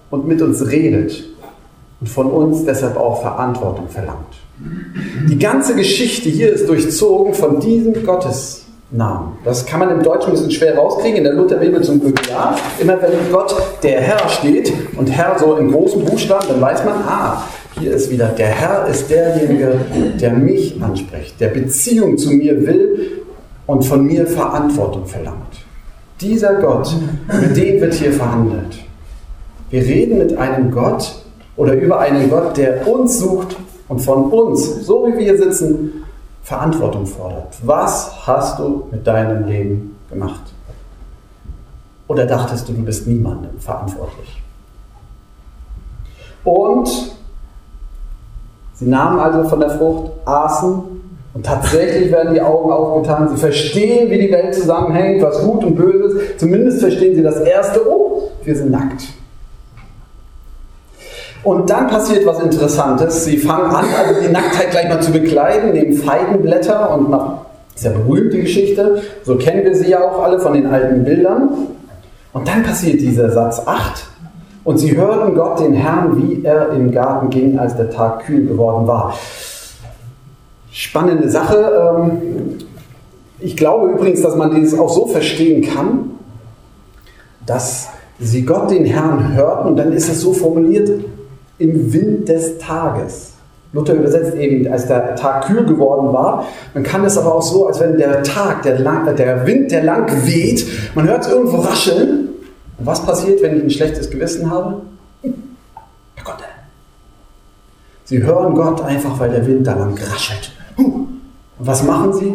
und 0.10 0.28
mit 0.28 0.42
uns 0.42 0.66
redet 0.70 1.24
und 2.02 2.08
von 2.08 2.28
uns 2.28 2.66
deshalb 2.66 2.98
auch 2.98 3.22
Verantwortung 3.22 3.88
verlangt. 3.90 4.38
Die 5.30 5.40
ganze 5.40 5.76
Geschichte 5.76 6.30
hier 6.30 6.52
ist 6.52 6.68
durchzogen 6.68 7.34
von 7.34 7.60
diesem 7.60 7.94
Gottesnamen. 8.06 9.38
Das 9.46 9.66
kann 9.66 9.80
man 9.80 9.90
im 9.92 10.04
Deutschen 10.04 10.30
ein 10.30 10.32
bisschen 10.34 10.52
schwer 10.52 10.78
rauskriegen, 10.78 11.18
in 11.18 11.24
der 11.24 11.34
Lutherbibel 11.34 11.82
zum 11.82 12.02
Glück 12.02 12.20
ja. 12.30 12.58
Immer 12.80 13.02
wenn 13.02 13.12
Gott 13.32 13.56
der 13.84 14.02
Herr 14.02 14.28
steht 14.28 14.74
und 14.98 15.08
Herr 15.08 15.38
so 15.40 15.56
in 15.56 15.72
großen 15.72 16.04
Buchstaben, 16.04 16.48
dann 16.50 16.62
weiß 16.62 16.84
man, 16.84 16.96
ah, 16.96 17.44
hier 17.80 17.94
ist 17.94 18.10
wieder, 18.10 18.28
der 18.28 18.48
Herr 18.48 18.88
ist 18.88 19.10
derjenige, 19.10 19.80
der 20.20 20.32
mich 20.32 20.82
anspricht, 20.82 21.40
der 21.40 21.50
Beziehung 21.50 22.18
zu 22.18 22.32
mir 22.32 22.66
will 22.66 23.24
und 23.66 23.84
von 23.84 24.06
mir 24.06 24.28
Verantwortung 24.28 25.06
verlangt. 25.06 25.38
Dieser 26.20 26.56
Gott, 26.56 26.94
mit 27.42 27.56
dem 27.56 27.80
wird 27.80 27.94
hier 27.94 28.12
verhandelt. 28.12 28.89
Wir 29.70 29.82
reden 29.82 30.18
mit 30.18 30.38
einem 30.38 30.72
Gott 30.72 31.16
oder 31.56 31.74
über 31.74 32.00
einen 32.00 32.30
Gott, 32.30 32.58
der 32.58 32.88
uns 32.88 33.20
sucht 33.20 33.56
und 33.88 34.00
von 34.00 34.32
uns, 34.32 34.86
so 34.86 35.08
wie 35.08 35.18
wir 35.18 35.38
sitzen, 35.38 36.04
Verantwortung 36.42 37.06
fordert. 37.06 37.56
Was 37.64 38.26
hast 38.26 38.58
du 38.58 38.86
mit 38.92 39.06
deinem 39.06 39.48
Leben 39.48 39.98
gemacht? 40.10 40.42
Oder 42.08 42.26
dachtest 42.26 42.68
du, 42.68 42.74
du 42.74 42.82
bist 42.82 43.06
niemandem 43.06 43.60
verantwortlich? 43.60 44.42
Und 46.44 46.90
sie 48.74 48.88
nahmen 48.88 49.20
also 49.20 49.48
von 49.48 49.60
der 49.60 49.70
Frucht, 49.72 50.12
aßen 50.26 50.82
und 51.36 51.46
tatsächlich 51.46 52.12
werden 52.12 52.34
die 52.34 52.42
Augen 52.42 52.72
aufgetan. 52.72 53.30
Sie 53.30 53.38
verstehen, 53.38 54.10
wie 54.10 54.18
die 54.18 54.32
Welt 54.32 54.56
zusammenhängt, 54.56 55.22
was 55.22 55.44
gut 55.44 55.64
und 55.64 55.76
böse 55.76 56.18
ist. 56.18 56.40
Zumindest 56.40 56.80
verstehen 56.80 57.16
sie 57.16 57.22
das 57.22 57.40
Erste, 57.42 57.88
oh, 57.88 58.32
wir 58.44 58.56
sind 58.56 58.72
nackt. 58.72 59.04
Und 61.44 61.70
dann 61.70 61.88
passiert 61.88 62.26
was 62.26 62.40
Interessantes. 62.42 63.24
Sie 63.26 63.38
fangen 63.38 63.74
an, 63.74 63.86
also 63.98 64.22
die 64.22 64.32
Nacktheit 64.32 64.72
gleich 64.72 64.90
mal 64.90 65.02
zu 65.02 65.12
bekleiden, 65.12 65.72
nehmen 65.72 65.94
Feigenblätter 65.94 66.94
und 66.98 67.10
nach, 67.10 67.46
ist 67.76 67.86
ja 67.86 67.92
berühmt 67.92 68.34
die 68.34 68.42
Geschichte, 68.42 69.02
so 69.24 69.38
kennen 69.38 69.64
wir 69.64 69.74
sie 69.74 69.90
ja 69.90 70.04
auch 70.04 70.22
alle 70.22 70.40
von 70.40 70.54
den 70.54 70.66
alten 70.66 71.06
Bildern. 71.06 71.50
Und 72.34 72.48
dann 72.48 72.64
passiert 72.64 73.00
dieser 73.00 73.32
Satz 73.32 73.62
8. 73.66 74.06
Und 74.66 74.78
sie 74.78 74.96
hörten 74.96 75.34
Gott, 75.34 75.60
den 75.62 75.74
Herrn, 75.74 76.18
wie 76.18 76.44
er 76.44 76.72
im 76.72 76.92
Garten 76.92 77.30
ging, 77.30 77.58
als 77.58 77.76
der 77.76 77.90
Tag 77.90 78.26
kühl 78.26 78.46
geworden 78.46 78.86
war. 78.86 79.16
Spannende 80.72 81.30
Sache. 81.30 81.98
Ähm, 81.98 82.58
ich 83.40 83.56
glaube 83.56 83.92
übrigens, 83.94 84.22
dass 84.22 84.36
man 84.36 84.54
dieses 84.54 84.78
auch 84.78 84.90
so 84.90 85.08
verstehen 85.08 85.62
kann, 85.64 86.12
dass 87.46 87.88
sie 88.20 88.46
Gott, 88.46 88.70
den 88.70 88.86
Herrn, 88.86 89.34
hörten 89.34 89.70
und 89.70 89.78
dann 89.78 89.94
ist 89.94 90.10
es 90.10 90.20
so 90.22 90.34
formuliert, 90.34 90.90
im 91.60 91.94
Wind 91.94 92.28
des 92.28 92.58
Tages. 92.58 93.34
Luther 93.72 93.94
übersetzt 93.94 94.36
eben, 94.36 94.72
als 94.72 94.88
der 94.88 95.16
Tag 95.16 95.46
kühl 95.46 95.64
geworden 95.64 96.12
war. 96.12 96.46
Man 96.74 96.84
kann 96.84 97.06
es 97.06 97.18
aber 97.18 97.36
auch 97.36 97.42
so, 97.42 97.68
als 97.68 97.80
wenn 97.80 97.98
der 97.98 98.24
Tag, 98.24 98.64
der, 98.64 98.80
lang, 98.80 99.16
der 99.16 99.46
Wind, 99.46 99.72
der 99.72 99.84
lang 99.84 100.26
weht, 100.26 100.66
man 100.96 101.08
hört 101.08 101.26
es 101.26 101.32
irgendwo 101.32 101.58
rascheln. 101.58 102.30
Und 102.80 102.86
was 102.86 103.06
passiert, 103.06 103.44
wenn 103.44 103.58
ich 103.58 103.64
ein 103.64 103.70
schlechtes 103.70 104.10
Gewissen 104.10 104.50
habe? 104.50 104.82
Herr 105.22 106.24
Gott. 106.24 106.44
Sie 108.06 108.24
hören 108.24 108.56
Gott 108.56 108.82
einfach, 108.82 109.20
weil 109.20 109.30
der 109.30 109.46
Wind 109.46 109.68
da 109.68 109.76
lang 109.76 109.96
raschelt. 109.96 110.52
Und 110.78 111.20
was 111.60 111.84
machen 111.84 112.14
sie? 112.14 112.34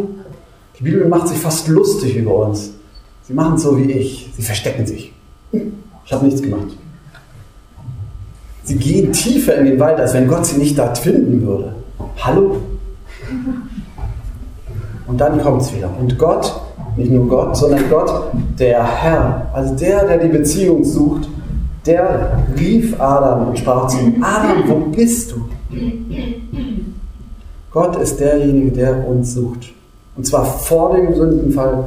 Die 0.78 0.84
Bibel 0.84 1.08
macht 1.08 1.28
sich 1.28 1.38
fast 1.38 1.66
lustig 1.66 2.16
über 2.16 2.46
uns. 2.46 2.74
Sie 3.26 3.32
machen 3.32 3.54
es 3.54 3.62
so 3.62 3.76
wie 3.76 3.90
ich. 3.90 4.30
Sie 4.36 4.42
verstecken 4.42 4.86
sich. 4.86 5.12
Ich 6.04 6.12
habe 6.12 6.26
nichts 6.26 6.42
gemacht. 6.42 6.76
Sie 8.64 8.76
gehen 8.76 9.12
tiefer 9.12 9.56
in 9.56 9.66
den 9.66 9.78
Wald, 9.78 10.00
als 10.00 10.14
wenn 10.14 10.26
Gott 10.26 10.46
sie 10.46 10.56
nicht 10.56 10.78
dort 10.78 10.96
finden 10.96 11.46
würde. 11.46 11.74
Hallo? 12.18 12.56
Und 15.06 15.20
dann 15.20 15.40
kommt 15.42 15.62
es 15.62 15.74
wieder. 15.74 15.90
Und 16.00 16.18
Gott, 16.18 16.60
nicht 16.96 17.10
nur 17.10 17.28
Gott, 17.28 17.56
sondern 17.56 17.90
Gott, 17.90 18.10
der 18.58 18.82
Herr, 18.82 19.50
also 19.52 19.74
der, 19.74 20.06
der 20.06 20.18
die 20.18 20.28
Beziehung 20.28 20.82
sucht, 20.82 21.28
der 21.84 22.42
rief 22.58 22.98
Adam 22.98 23.48
und 23.48 23.58
sprach 23.58 23.86
zu 23.88 23.98
ihm, 24.00 24.24
Adam, 24.24 24.66
wo 24.66 24.76
bist 24.90 25.32
du? 25.32 25.44
Gott 27.70 27.96
ist 27.96 28.18
derjenige, 28.18 28.70
der 28.70 29.06
uns 29.06 29.34
sucht. 29.34 29.74
Und 30.16 30.24
zwar 30.24 30.46
vor 30.46 30.96
dem 30.96 31.14
Sündenfall 31.14 31.86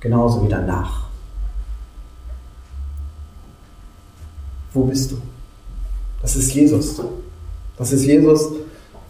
genauso 0.00 0.44
wie 0.44 0.48
danach. 0.48 1.04
Wo 4.74 4.82
bist 4.82 5.12
du? 5.12 5.16
Das 6.24 6.36
ist 6.36 6.54
Jesus. 6.54 7.02
Das 7.76 7.92
ist 7.92 8.06
Jesus, 8.06 8.48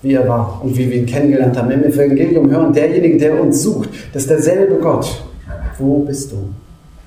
wie 0.02 0.14
er 0.14 0.28
war 0.28 0.60
und 0.64 0.76
wie 0.76 0.90
wir 0.90 0.96
ihn 0.96 1.06
kennengelernt 1.06 1.56
haben. 1.56 1.68
Wir 1.68 1.86
Evangelium 1.86 2.50
hören, 2.50 2.72
derjenige, 2.72 3.16
der 3.18 3.40
uns 3.40 3.62
sucht, 3.62 3.88
das 4.12 4.22
ist 4.22 4.30
derselbe 4.30 4.74
Gott. 4.82 5.22
Wo 5.78 6.00
bist 6.00 6.32
du? 6.32 6.48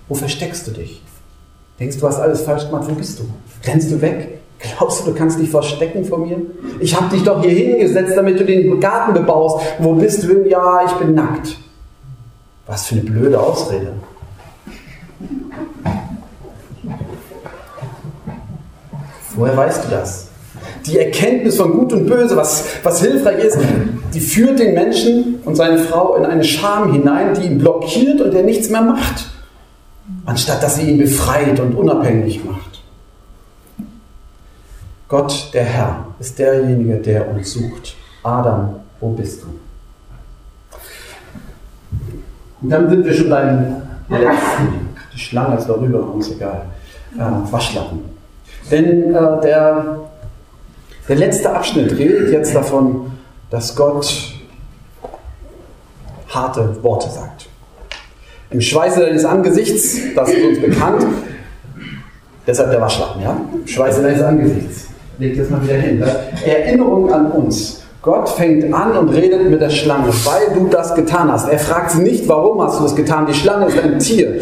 Wo 0.08 0.16
versteckst 0.16 0.66
du 0.66 0.72
dich? 0.72 1.02
Denkst 1.78 1.98
du, 1.98 2.08
hast 2.08 2.20
alles 2.20 2.42
falsch 2.42 2.68
gemacht? 2.68 2.86
Wo 2.90 2.94
bist 2.94 3.20
du? 3.20 3.24
Rennst 3.70 3.92
du 3.92 4.02
weg? 4.02 4.40
Glaubst 4.60 5.02
du, 5.02 5.12
du 5.12 5.18
kannst 5.18 5.40
dich 5.40 5.50
verstecken 5.50 6.06
vor 6.06 6.20
mir? 6.20 6.38
Ich 6.80 6.96
habe 6.96 7.14
dich 7.14 7.24
doch 7.24 7.44
hier 7.44 7.52
hingesetzt, 7.52 8.14
damit 8.16 8.40
du 8.40 8.46
den 8.46 8.80
Garten 8.80 9.14
bebaust. 9.14 9.60
Wo 9.80 9.94
bist 9.94 10.24
du? 10.24 10.48
Ja, 10.48 10.86
ich 10.86 10.94
bin 10.94 11.16
nackt. 11.16 11.58
Was 12.66 12.88
für 12.88 12.96
eine 12.96 13.04
blöde 13.04 13.38
Ausrede. 13.38 13.92
Woher 19.38 19.56
weißt 19.56 19.86
du 19.86 19.90
das? 19.90 20.28
Die 20.88 20.98
Erkenntnis 20.98 21.58
von 21.58 21.72
Gut 21.72 21.94
und 21.94 22.08
Böse, 22.08 22.36
was, 22.36 22.66
was 22.84 23.02
hilfreich 23.02 23.44
ist, 23.44 23.58
die 24.14 24.20
führt 24.20 24.60
den 24.60 24.74
Menschen 24.74 25.36
und 25.46 25.56
seine 25.56 25.78
Frau 25.78 26.16
in 26.16 26.26
eine 26.26 26.44
Scham 26.44 26.92
hinein, 26.92 27.36
die 27.36 27.46
ihn 27.46 27.60
blockiert 27.60 28.20
und 28.20 28.34
der 28.34 28.44
nichts 28.44 28.70
mehr 28.70 28.82
macht, 28.82 29.30
anstatt 30.26 30.64
dass 30.64 30.76
sie 30.76 30.90
ihn 30.90 30.98
befreit 30.98 31.60
und 31.60 31.76
unabhängig 31.76 32.44
macht. 32.44 32.82
Gott, 35.08 35.52
der 35.54 35.64
Herr, 35.64 36.08
ist 36.20 36.38
derjenige, 36.40 36.96
der 36.96 37.30
uns 37.30 37.54
sucht. 37.54 37.96
Adam, 38.24 38.76
wo 39.00 39.10
bist 39.12 39.44
du? 39.44 39.48
Und 42.62 42.70
dann 42.70 42.90
sind 42.90 43.06
wir 43.06 43.14
schon 43.14 43.30
beim 43.30 43.84
letzten. 44.10 44.90
Die 45.14 45.20
Schlange 45.20 45.58
ist 45.58 45.68
darüber, 45.68 46.12
uns 46.12 46.32
egal. 46.32 46.66
Äh, 47.16 47.52
Waschlappen. 47.52 48.17
Denn 48.72 49.16
äh, 49.16 49.42
der, 49.42 50.00
der 51.08 51.16
letzte 51.16 51.50
Abschnitt 51.52 51.98
redet 51.98 52.32
jetzt 52.32 52.54
davon, 52.54 53.12
dass 53.50 53.76
Gott 53.76 54.34
harte 56.30 56.84
Worte 56.84 57.10
sagt. 57.10 57.48
Im 58.50 58.62
Schweiße 58.62 59.00
deines 59.02 59.26
Angesichts, 59.26 59.98
das 60.16 60.30
ist 60.30 60.46
uns 60.46 60.62
bekannt, 60.62 61.06
deshalb 62.46 62.72
der 62.72 62.82
Waschlappen, 62.82 63.22
ja? 63.22 63.38
Im 63.54 63.68
Schweiße 63.68 64.02
deines 64.02 64.22
Angesichts. 64.22 64.88
Legt 65.18 65.38
jetzt 65.38 65.52
mal 65.52 65.64
wieder 65.64 65.76
hin. 65.76 66.04
Erinnerung 66.46 67.12
an 67.12 67.32
uns. 67.32 67.84
Gott 68.02 68.30
fängt 68.30 68.74
an 68.74 68.96
und 68.96 69.10
redet 69.10 69.50
mit 69.50 69.60
der 69.60 69.70
Schlange, 69.70 70.08
weil 70.24 70.54
du 70.54 70.68
das 70.68 70.96
getan 70.96 71.32
hast. 71.32 71.50
Er 71.50 71.60
fragt 71.60 71.92
sie 71.92 72.02
nicht, 72.02 72.28
warum 72.28 72.62
hast 72.62 72.80
du 72.80 72.84
das 72.84 72.96
getan. 72.96 73.26
Die 73.26 73.34
Schlange 73.34 73.66
ist 73.66 73.80
ein 73.80 74.00
Tier. 74.00 74.40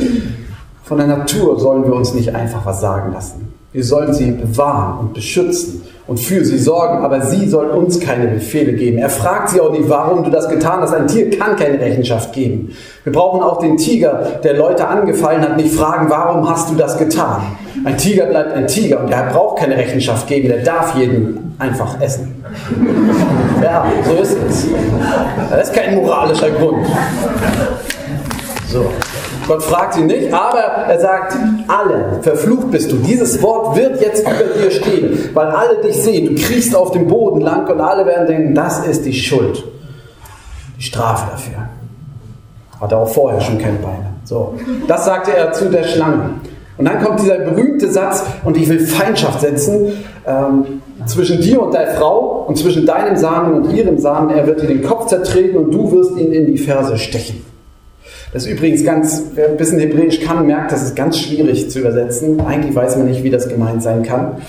Von 0.84 1.00
der 1.00 1.08
Natur 1.08 1.60
sollen 1.60 1.84
wir 1.84 1.94
uns 1.94 2.14
nicht 2.14 2.36
einfach 2.36 2.64
was 2.66 2.82
sagen 2.82 3.12
lassen. 3.14 3.55
Wir 3.76 3.84
sollen 3.84 4.14
sie 4.14 4.32
bewahren 4.32 5.00
und 5.00 5.14
beschützen 5.14 5.84
und 6.08 6.18
für 6.18 6.46
sie 6.46 6.58
sorgen, 6.58 7.04
aber 7.04 7.20
sie 7.24 7.46
soll 7.46 7.66
uns 7.72 8.00
keine 8.00 8.28
Befehle 8.28 8.72
geben. 8.72 9.00
Er 9.00 9.10
fragt 9.10 9.50
sie 9.50 9.60
auch 9.60 9.74
nicht, 9.74 9.90
warum 9.90 10.24
du 10.24 10.30
das 10.30 10.48
getan 10.48 10.80
hast. 10.80 10.94
Ein 10.94 11.08
Tier 11.08 11.30
kann 11.30 11.58
keine 11.58 11.78
Rechenschaft 11.78 12.32
geben. 12.32 12.74
Wir 13.04 13.12
brauchen 13.12 13.42
auch 13.42 13.60
den 13.60 13.76
Tiger, 13.76 14.40
der 14.42 14.56
Leute 14.56 14.88
angefallen 14.88 15.42
hat, 15.42 15.58
nicht 15.58 15.76
fragen, 15.76 16.10
warum 16.10 16.50
hast 16.50 16.72
du 16.72 16.76
das 16.76 16.98
getan. 16.98 17.42
Ein 17.84 17.98
Tiger 17.98 18.28
bleibt 18.28 18.54
ein 18.54 18.66
Tiger 18.66 19.02
und 19.02 19.12
er 19.12 19.24
braucht 19.34 19.60
keine 19.60 19.76
Rechenschaft 19.76 20.26
geben, 20.28 20.48
der 20.48 20.64
darf 20.64 20.96
jeden 20.96 21.54
einfach 21.60 22.00
essen. 22.00 22.46
Ja, 23.62 23.86
so 24.06 24.14
ist 24.22 24.38
es. 24.48 24.68
Das 25.50 25.68
ist 25.68 25.76
kein 25.76 25.96
moralischer 25.96 26.52
Grund. 26.52 26.88
So. 28.70 28.86
Gott 29.48 29.64
fragt 29.64 29.94
sie 29.94 30.02
nicht, 30.02 30.34
aber 30.34 30.60
er 30.60 31.00
sagt, 31.00 31.38
alle, 31.68 32.20
verflucht 32.22 32.72
bist 32.72 32.92
du. 32.92 32.98
Dieses 32.98 33.42
Wort 33.42 33.76
wird 33.76 34.02
jetzt 34.02 34.22
über 34.22 34.60
dir 34.60 34.72
stehen, 34.72 35.30
weil 35.34 35.48
alle 35.48 35.82
dich 35.82 36.02
sehen. 36.02 36.36
Du 36.36 36.42
kriechst 36.42 36.76
auf 36.76 36.92
dem 36.92 37.08
Boden 37.08 37.42
lang 37.42 37.68
und 37.68 37.80
alle 37.80 38.06
werden 38.06 38.28
denken, 38.28 38.56
das 38.56 38.86
ist 38.88 39.06
die 39.06 39.14
Schuld. 39.14 39.64
Die 40.78 40.84
Strafe 40.84 41.28
dafür. 41.32 41.70
Hat 42.82 42.92
er 42.92 42.98
auch 42.98 43.08
vorher 43.08 43.40
schon 43.40 43.58
keine 43.58 43.78
Beine. 43.78 44.14
So. 44.24 44.56
Das 44.88 45.06
sagte 45.06 45.36
er 45.36 45.52
zu 45.54 45.70
der 45.70 45.84
Schlange. 45.84 46.32
Und 46.78 46.86
dann 46.86 47.02
kommt 47.02 47.22
dieser 47.22 47.38
berühmte 47.38 47.90
Satz, 47.90 48.26
und 48.44 48.58
ich 48.58 48.68
will 48.68 48.80
Feindschaft 48.80 49.40
setzen 49.40 49.94
ähm, 50.28 50.82
zwischen 51.06 51.40
dir 51.40 51.62
und 51.62 51.74
deiner 51.74 51.94
Frau 51.94 52.46
und 52.48 52.58
zwischen 52.58 52.86
deinem 52.86 53.16
Samen 53.16 53.54
und 53.54 53.74
ihrem 53.74 53.98
Samen. 53.98 54.32
Er 54.32 54.46
wird 54.46 54.62
dir 54.62 54.68
den 54.68 54.84
Kopf 54.84 55.08
zertreten 55.08 55.58
und 55.58 55.72
du 55.72 55.92
wirst 55.92 56.18
ihn 56.18 56.34
in 56.34 56.48
die 56.48 56.58
Ferse 56.58 56.98
stechen. 56.98 57.55
Das 58.36 58.45
ist 58.45 58.52
übrigens 58.52 58.84
ganz, 58.84 59.24
wer 59.36 59.48
ein 59.48 59.56
bisschen 59.56 59.80
Hebräisch 59.80 60.19
kann, 60.19 60.45
merkt, 60.45 60.69
das 60.69 60.84
ist 60.84 60.93
ganz 60.93 61.17
schwierig 61.17 61.69
zu 61.71 61.80
übersetzen. 61.80 62.41
Eigentlich 62.41 62.76
weiß 62.76 62.98
man 62.98 63.08
nicht, 63.08 63.24
wie 63.24 63.30
das 63.30 63.48
gemeint 63.48 63.82
sein 63.82 64.04
kann. 64.04 64.41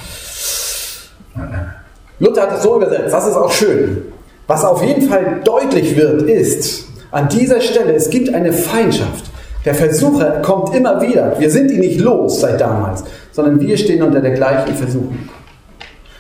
Luther 2.19 2.43
hat 2.43 2.57
es 2.57 2.65
so 2.65 2.75
übersetzt, 2.75 3.15
das 3.15 3.29
ist 3.29 3.37
auch 3.37 3.53
schön. 3.53 4.03
Was 4.49 4.65
auf 4.65 4.83
jeden 4.83 5.03
Fall 5.03 5.41
deutlich 5.45 5.97
wird, 5.97 6.23
ist, 6.23 6.89
an 7.13 7.29
dieser 7.29 7.61
Stelle, 7.61 7.95
es 7.95 8.11
gibt 8.11 8.35
eine 8.35 8.53
Feindschaft. 8.53 9.27
Der 9.65 9.77
Versucher 9.77 10.43
kommt 10.43 10.75
immer 10.75 11.01
wieder. 11.01 11.37
Wir 11.39 11.49
sind 11.49 11.71
ihn 11.71 11.79
nicht 11.79 12.01
los 12.01 12.41
seit 12.41 12.61
damals, 12.61 13.05
sondern 13.31 13.61
wir 13.61 13.77
stehen 13.77 14.03
unter 14.03 14.21
der 14.21 14.33
gleichen 14.33 14.75
Versuchung. 14.75 15.29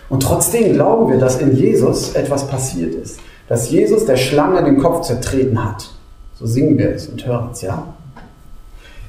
Und 0.08 0.22
trotzdem 0.22 0.74
glauben 0.74 1.10
wir, 1.10 1.18
dass 1.18 1.40
in 1.40 1.56
Jesus 1.56 2.14
etwas 2.14 2.46
passiert 2.46 2.94
ist. 2.94 3.18
Dass 3.48 3.68
Jesus 3.72 4.04
der 4.04 4.18
Schlange 4.18 4.62
den 4.62 4.78
Kopf 4.78 5.04
zertreten 5.04 5.64
hat. 5.64 5.95
So 6.38 6.46
singen 6.46 6.76
wir 6.76 6.90
es 6.90 7.08
und 7.08 7.26
hören 7.26 7.48
es, 7.52 7.62
ja? 7.62 7.82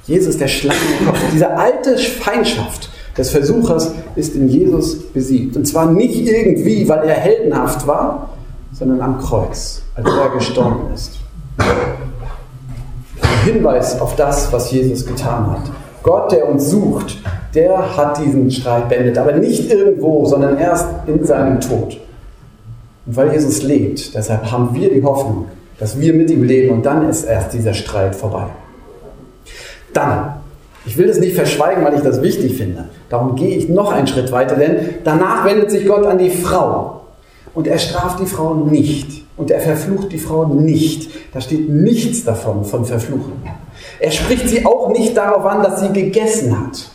Jesus, 0.06 0.38
der 0.38 0.48
Schlangenkopf, 0.48 1.20
diese 1.34 1.50
alte 1.50 1.98
Feindschaft 1.98 2.90
des 3.18 3.30
Versuchers 3.32 3.92
ist 4.16 4.36
in 4.36 4.48
Jesus 4.48 4.98
besiegt. 5.12 5.58
Und 5.58 5.68
zwar 5.68 5.92
nicht 5.92 6.26
irgendwie, 6.26 6.88
weil 6.88 7.08
er 7.08 7.16
heldenhaft 7.16 7.86
war, 7.86 8.30
sondern 8.72 9.02
am 9.02 9.20
Kreuz, 9.20 9.82
als 9.96 10.08
er 10.08 10.30
gestorben 10.30 10.94
ist. 10.94 11.14
Ein 11.58 13.54
Hinweis 13.54 14.00
auf 14.00 14.16
das, 14.16 14.54
was 14.54 14.72
Jesus 14.72 15.06
getan 15.06 15.52
hat. 15.52 15.64
Gott, 16.04 16.32
der 16.32 16.48
uns 16.48 16.70
sucht, 16.70 17.18
der 17.54 17.98
hat 17.98 18.18
diesen 18.20 18.50
Streit 18.50 18.88
beendet, 18.88 19.18
aber 19.18 19.34
nicht 19.34 19.70
irgendwo, 19.70 20.26
sondern 20.26 20.58
erst 20.58 20.88
in 21.08 21.26
seinem 21.26 21.60
Tod. 21.60 22.00
Und 23.06 23.16
weil 23.18 23.34
Jesus 23.34 23.64
lebt, 23.64 24.16
deshalb 24.16 24.50
haben 24.50 24.74
wir 24.74 24.94
die 24.94 25.04
Hoffnung, 25.04 25.48
dass 25.80 26.00
wir 26.00 26.14
mit 26.14 26.30
ihm 26.30 26.44
leben 26.44 26.74
und 26.74 26.86
dann 26.86 27.08
ist 27.10 27.24
erst 27.24 27.54
dieser 27.54 27.74
Streit 27.74 28.16
vorbei. 28.16 28.48
Dann, 29.94 30.34
ich 30.86 30.98
will 30.98 31.08
das 31.08 31.20
nicht 31.20 31.36
verschweigen, 31.36 31.84
weil 31.84 31.96
ich 31.96 32.02
das 32.02 32.22
wichtig 32.22 32.58
finde. 32.58 32.86
Darum 33.10 33.36
gehe 33.36 33.58
ich 33.58 33.70
noch 33.70 33.92
einen 33.92 34.08
Schritt 34.08 34.32
weiter, 34.32 34.56
denn 34.56 34.96
danach 35.04 35.46
wendet 35.46 35.72
sich 35.72 35.86
Gott 35.86 36.06
an 36.06 36.18
die 36.18 36.30
Frau 36.30 37.02
und 37.54 37.68
er 37.68 37.80
straft 37.80 38.20
die 38.20 38.26
Frau 38.26 38.54
nicht 38.54 39.24
und 39.38 39.52
er 39.52 39.60
verflucht 39.60 40.12
die 40.12 40.20
Frau 40.20 40.46
nicht. 40.46 41.10
Da 41.34 41.42
steht 41.42 41.70
nichts 41.70 42.24
davon 42.24 42.66
von 42.66 42.86
Verfluchen. 42.86 43.34
Er 44.00 44.12
spricht 44.12 44.50
sie 44.50 44.66
auch 44.66 44.90
nicht 44.90 45.16
darauf 45.16 45.46
an, 45.46 45.64
dass 45.64 45.82
sie 45.82 45.94
gegessen 45.94 46.60
hat. 46.60 46.90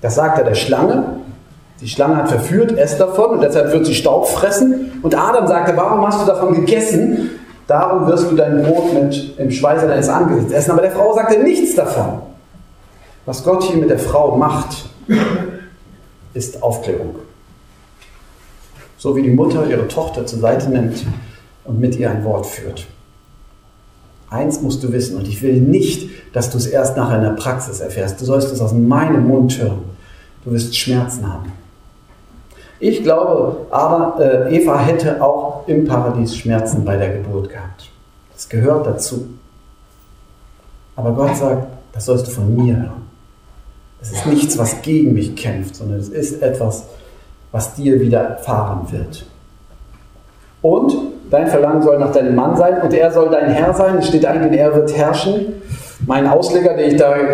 Das 0.00 0.14
sagt 0.14 0.38
er 0.38 0.44
der 0.44 0.54
Schlange. 0.54 1.20
Die 1.80 1.88
Schlange 1.88 2.16
hat 2.16 2.28
verführt, 2.28 2.76
esst 2.76 3.00
davon 3.00 3.30
und 3.30 3.42
deshalb 3.42 3.72
wird 3.72 3.86
sie 3.86 3.94
Staub 3.94 4.28
fressen. 4.28 5.00
Und 5.02 5.16
Adam 5.16 5.46
sagte, 5.46 5.76
warum 5.76 6.06
hast 6.06 6.22
du 6.22 6.26
davon 6.26 6.54
gegessen? 6.54 7.30
Darum 7.70 8.04
wirst 8.08 8.28
du 8.28 8.34
dein 8.34 8.64
Brot 8.64 8.92
mit 8.92 9.38
im 9.38 9.48
Schweiße 9.48 9.86
deines 9.86 10.08
Angesichts 10.08 10.52
essen. 10.52 10.72
Aber 10.72 10.82
der 10.82 10.90
Frau 10.90 11.14
sagte 11.14 11.40
nichts 11.40 11.76
davon. 11.76 12.22
Was 13.26 13.44
Gott 13.44 13.62
hier 13.62 13.76
mit 13.76 13.88
der 13.88 13.98
Frau 14.00 14.36
macht, 14.36 14.88
ist 16.34 16.64
Aufklärung. 16.64 17.14
So 18.98 19.14
wie 19.14 19.22
die 19.22 19.30
Mutter 19.30 19.68
ihre 19.68 19.86
Tochter 19.86 20.26
zur 20.26 20.40
Seite 20.40 20.68
nimmt 20.68 21.06
und 21.62 21.78
mit 21.78 21.94
ihr 21.94 22.10
ein 22.10 22.24
Wort 22.24 22.46
führt. 22.46 22.88
Eins 24.30 24.60
musst 24.60 24.82
du 24.82 24.90
wissen, 24.90 25.16
und 25.16 25.28
ich 25.28 25.40
will 25.40 25.60
nicht, 25.60 26.10
dass 26.34 26.50
du 26.50 26.58
es 26.58 26.66
erst 26.66 26.96
nach 26.96 27.10
einer 27.10 27.34
Praxis 27.34 27.78
erfährst. 27.78 28.20
Du 28.20 28.24
sollst 28.24 28.52
es 28.52 28.60
aus 28.60 28.72
meinem 28.72 29.28
Mund 29.28 29.56
hören. 29.62 29.84
Du 30.44 30.50
wirst 30.50 30.76
Schmerzen 30.76 31.32
haben. 31.32 31.52
Ich 32.80 33.02
glaube, 33.02 33.66
aber 33.70 34.18
äh, 34.18 34.56
Eva 34.56 34.78
hätte 34.78 35.22
auch 35.22 35.64
im 35.66 35.86
Paradies 35.86 36.34
Schmerzen 36.34 36.84
bei 36.84 36.96
der 36.96 37.10
Geburt 37.10 37.50
gehabt. 37.50 37.90
Das 38.32 38.48
gehört 38.48 38.86
dazu. 38.86 39.28
Aber 40.96 41.12
Gott 41.12 41.36
sagt, 41.36 41.66
das 41.92 42.06
sollst 42.06 42.26
du 42.26 42.30
von 42.30 42.54
mir 42.56 42.76
hören. 42.76 43.06
Es 44.00 44.12
ist 44.12 44.26
nichts, 44.26 44.56
was 44.56 44.80
gegen 44.80 45.12
mich 45.12 45.36
kämpft, 45.36 45.76
sondern 45.76 45.98
es 45.98 46.08
ist 46.08 46.42
etwas, 46.42 46.84
was 47.52 47.74
dir 47.74 48.00
widerfahren 48.00 48.90
wird. 48.90 49.26
Und 50.62 50.94
dein 51.30 51.48
Verlangen 51.48 51.82
soll 51.82 51.98
nach 51.98 52.12
deinem 52.12 52.34
Mann 52.34 52.56
sein 52.56 52.80
und 52.80 52.94
er 52.94 53.12
soll 53.12 53.28
dein 53.30 53.50
Herr 53.50 53.74
sein. 53.74 53.98
Es 53.98 54.08
steht 54.08 54.24
eigentlich, 54.24 54.58
er 54.58 54.74
wird 54.74 54.96
herrschen 54.96 55.60
mein 56.06 56.26
Ausleger, 56.26 56.74
den 56.74 56.92
ich 56.92 56.96
da 56.96 57.16
äh, 57.16 57.32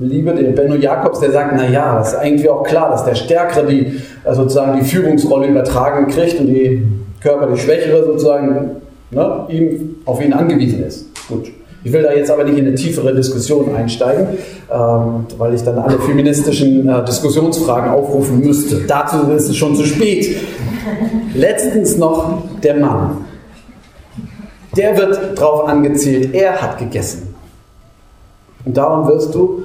liebe, 0.00 0.34
der 0.34 0.50
Benno 0.50 0.74
Jakobs, 0.74 1.20
der 1.20 1.32
sagt, 1.32 1.56
naja, 1.56 1.98
das 1.98 2.12
ist 2.12 2.18
eigentlich 2.18 2.48
auch 2.48 2.62
klar, 2.62 2.90
dass 2.90 3.04
der 3.04 3.14
Stärkere 3.14 3.66
die 3.66 4.00
äh, 4.24 4.34
sozusagen 4.34 4.78
die 4.78 4.84
Führungsrolle 4.84 5.48
übertragen 5.48 6.06
kriegt 6.08 6.38
und 6.38 6.46
die 6.46 6.86
körperlich 7.20 7.62
Schwächere 7.62 8.04
sozusagen 8.04 8.82
ne, 9.10 9.46
ihm, 9.48 9.96
auf 10.04 10.22
ihn 10.22 10.32
angewiesen 10.32 10.84
ist. 10.84 11.06
Gut. 11.28 11.50
Ich 11.84 11.92
will 11.92 12.02
da 12.02 12.12
jetzt 12.12 12.30
aber 12.30 12.44
nicht 12.44 12.58
in 12.58 12.66
eine 12.66 12.76
tiefere 12.76 13.12
Diskussion 13.12 13.74
einsteigen, 13.74 14.26
ähm, 14.72 15.26
weil 15.36 15.54
ich 15.54 15.62
dann 15.62 15.78
alle 15.78 15.98
feministischen 15.98 16.88
äh, 16.88 17.04
Diskussionsfragen 17.04 17.90
aufrufen 17.90 18.40
müsste. 18.40 18.82
Dazu 18.86 19.28
ist 19.32 19.48
es 19.48 19.56
schon 19.56 19.74
zu 19.74 19.84
spät. 19.84 20.36
Letztens 21.34 21.96
noch 21.98 22.42
der 22.62 22.76
Mann. 22.76 23.24
Der 24.76 24.96
wird 24.96 25.38
darauf 25.38 25.68
angezielt, 25.68 26.34
er 26.34 26.62
hat 26.62 26.78
gegessen. 26.78 27.31
Und 28.64 28.76
darum 28.76 29.06
wirst 29.08 29.34
du 29.34 29.64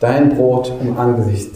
dein 0.00 0.36
Brot 0.36 0.72
im 0.80 0.96
Angesicht 0.98 1.52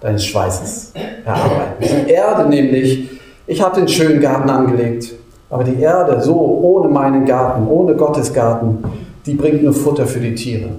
deines 0.00 0.24
Schweißes 0.24 0.92
erarbeiten. 1.24 1.74
Die 1.80 2.10
Erde 2.10 2.48
nämlich, 2.48 3.10
ich 3.46 3.62
habe 3.62 3.80
den 3.80 3.88
schönen 3.88 4.20
Garten 4.20 4.48
angelegt, 4.48 5.12
aber 5.50 5.64
die 5.64 5.80
Erde 5.80 6.22
so 6.22 6.36
ohne 6.36 6.88
meinen 6.88 7.26
Garten, 7.26 7.66
ohne 7.66 7.94
Gottes 7.94 8.32
Garten, 8.32 8.82
die 9.26 9.34
bringt 9.34 9.62
nur 9.62 9.74
Futter 9.74 10.06
für 10.06 10.20
die 10.20 10.34
Tiere. 10.34 10.70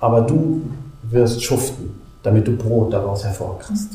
Aber 0.00 0.22
du 0.22 0.62
wirst 1.10 1.42
schuften, 1.42 2.00
damit 2.22 2.46
du 2.46 2.56
Brot 2.56 2.92
daraus 2.92 3.24
hervorkriegst. 3.24 3.90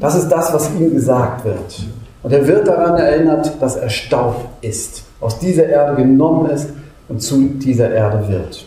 Das 0.00 0.16
ist 0.16 0.28
das, 0.28 0.52
was 0.52 0.70
ihm 0.74 0.92
gesagt 0.92 1.44
wird. 1.44 1.84
Und 2.22 2.32
er 2.32 2.46
wird 2.46 2.66
daran 2.66 2.96
erinnert, 2.96 3.52
dass 3.60 3.76
er 3.76 3.90
Staub 3.90 4.36
ist, 4.62 5.04
aus 5.20 5.38
dieser 5.38 5.66
Erde 5.66 5.96
genommen 5.96 6.50
ist 6.50 6.70
und 7.08 7.20
zu 7.20 7.38
dieser 7.40 7.90
Erde 7.90 8.28
wird. 8.28 8.66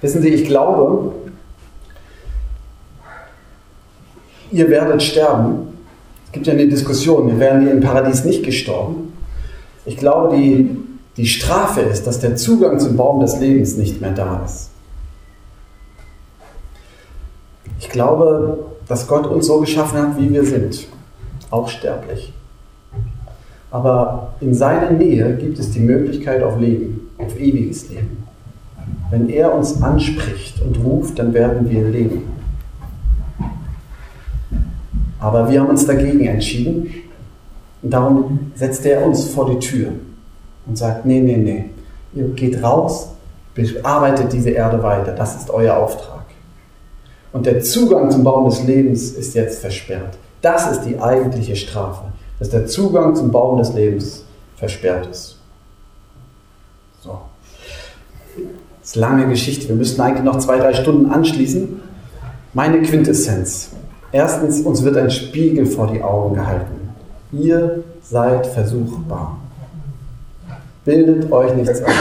Wissen 0.00 0.22
Sie, 0.22 0.28
ich 0.28 0.44
glaube, 0.44 1.12
ihr 4.52 4.68
werdet 4.68 5.02
sterben. 5.02 5.78
Es 6.26 6.32
gibt 6.32 6.46
ja 6.46 6.52
eine 6.52 6.68
Diskussion, 6.68 7.40
wir 7.40 7.60
hier 7.60 7.72
im 7.72 7.80
Paradies 7.80 8.24
nicht 8.24 8.44
gestorben. 8.44 9.12
Ich 9.86 9.96
glaube, 9.96 10.36
die, 10.36 10.76
die 11.16 11.26
Strafe 11.26 11.80
ist, 11.80 12.06
dass 12.06 12.20
der 12.20 12.36
Zugang 12.36 12.78
zum 12.78 12.96
Baum 12.96 13.20
des 13.20 13.40
Lebens 13.40 13.76
nicht 13.76 14.00
mehr 14.00 14.12
da 14.12 14.42
ist. 14.44 14.70
Ich 17.80 17.88
glaube, 17.88 18.66
dass 18.86 19.06
Gott 19.08 19.26
uns 19.26 19.46
so 19.46 19.60
geschaffen 19.60 19.98
hat, 19.98 20.18
wie 20.18 20.32
wir 20.32 20.44
sind, 20.44 20.86
auch 21.50 21.68
sterblich. 21.68 22.32
Aber 23.70 24.34
in 24.40 24.54
seiner 24.54 24.90
Nähe 24.90 25.36
gibt 25.36 25.58
es 25.58 25.70
die 25.70 25.80
Möglichkeit 25.80 26.42
auf 26.42 26.58
Leben, 26.58 27.10
auf 27.18 27.38
ewiges 27.38 27.88
Leben. 27.88 28.27
Wenn 29.10 29.28
er 29.28 29.54
uns 29.54 29.82
anspricht 29.82 30.60
und 30.60 30.78
ruft, 30.84 31.18
dann 31.18 31.32
werden 31.32 31.68
wir 31.70 31.88
leben. 31.88 32.24
Aber 35.18 35.50
wir 35.50 35.60
haben 35.60 35.70
uns 35.70 35.86
dagegen 35.86 36.26
entschieden 36.26 36.94
und 37.82 37.90
darum 37.90 38.52
setzt 38.54 38.84
er 38.86 39.04
uns 39.04 39.28
vor 39.28 39.50
die 39.50 39.58
Tür 39.58 39.92
und 40.66 40.76
sagt, 40.76 41.06
nee, 41.06 41.20
nee, 41.20 41.36
nee, 41.36 41.70
ihr 42.14 42.28
geht 42.28 42.62
raus, 42.62 43.08
bearbeitet 43.54 44.32
diese 44.32 44.50
Erde 44.50 44.82
weiter, 44.82 45.12
das 45.12 45.36
ist 45.36 45.50
euer 45.50 45.76
Auftrag. 45.76 46.24
Und 47.32 47.46
der 47.46 47.60
Zugang 47.60 48.10
zum 48.10 48.24
Baum 48.24 48.48
des 48.48 48.62
Lebens 48.64 49.10
ist 49.10 49.34
jetzt 49.34 49.60
versperrt. 49.60 50.16
Das 50.40 50.70
ist 50.70 50.82
die 50.82 51.00
eigentliche 51.00 51.56
Strafe, 51.56 52.04
dass 52.38 52.50
der 52.50 52.66
Zugang 52.66 53.16
zum 53.16 53.30
Baum 53.30 53.58
des 53.58 53.72
Lebens 53.74 54.24
versperrt 54.56 55.06
ist. 55.06 55.38
So. 57.02 57.18
Das 58.80 58.87
ist 58.87 58.87
lange 58.98 59.28
Geschichte. 59.28 59.68
Wir 59.68 59.76
müssten 59.76 60.00
eigentlich 60.00 60.24
noch 60.24 60.38
zwei, 60.38 60.58
drei 60.58 60.74
Stunden 60.74 61.10
anschließen. 61.10 61.80
Meine 62.52 62.82
Quintessenz. 62.82 63.70
Erstens, 64.12 64.60
uns 64.60 64.82
wird 64.84 64.96
ein 64.96 65.10
Spiegel 65.10 65.66
vor 65.66 65.86
die 65.92 66.02
Augen 66.02 66.34
gehalten. 66.34 66.90
Ihr 67.32 67.84
seid 68.02 68.46
versuchbar. 68.46 69.38
Bildet 70.84 71.30
euch 71.30 71.54
nichts 71.54 71.82
ein. 71.82 71.94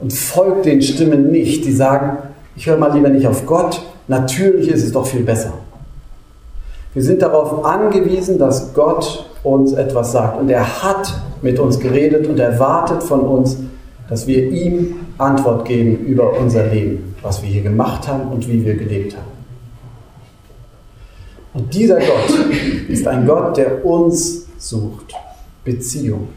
Und 0.00 0.12
folgt 0.12 0.66
den 0.66 0.82
Stimmen 0.82 1.30
nicht, 1.30 1.64
die 1.64 1.72
sagen, 1.72 2.18
ich 2.56 2.66
höre 2.66 2.78
mal 2.78 2.92
lieber 2.92 3.08
nicht 3.08 3.26
auf 3.26 3.46
Gott, 3.46 3.82
natürlich 4.08 4.68
ist 4.68 4.84
es 4.84 4.92
doch 4.92 5.06
viel 5.06 5.22
besser. 5.22 5.52
Wir 6.92 7.02
sind 7.02 7.22
darauf 7.22 7.64
angewiesen, 7.64 8.38
dass 8.38 8.74
Gott 8.74 9.26
uns 9.44 9.72
etwas 9.72 10.10
sagt. 10.10 10.40
Und 10.40 10.50
er 10.50 10.82
hat 10.82 11.14
mit 11.42 11.58
uns 11.60 11.78
geredet 11.78 12.26
und 12.26 12.40
erwartet 12.40 13.02
von 13.02 13.20
uns, 13.20 13.56
dass 14.10 14.26
wir 14.26 14.50
ihm 14.50 14.96
Antwort 15.18 15.66
geben 15.66 16.04
über 16.04 16.36
unser 16.36 16.66
Leben, 16.66 17.14
was 17.22 17.40
wir 17.42 17.48
hier 17.48 17.62
gemacht 17.62 18.08
haben 18.08 18.32
und 18.32 18.46
wie 18.48 18.64
wir 18.64 18.74
gelebt 18.74 19.16
haben. 19.16 19.30
Und 21.54 21.72
dieser 21.72 21.98
Gott 21.98 22.48
ist 22.88 23.06
ein 23.06 23.26
Gott, 23.26 23.56
der 23.56 23.84
uns 23.84 24.46
sucht. 24.58 25.14
Beziehung. 25.64 26.28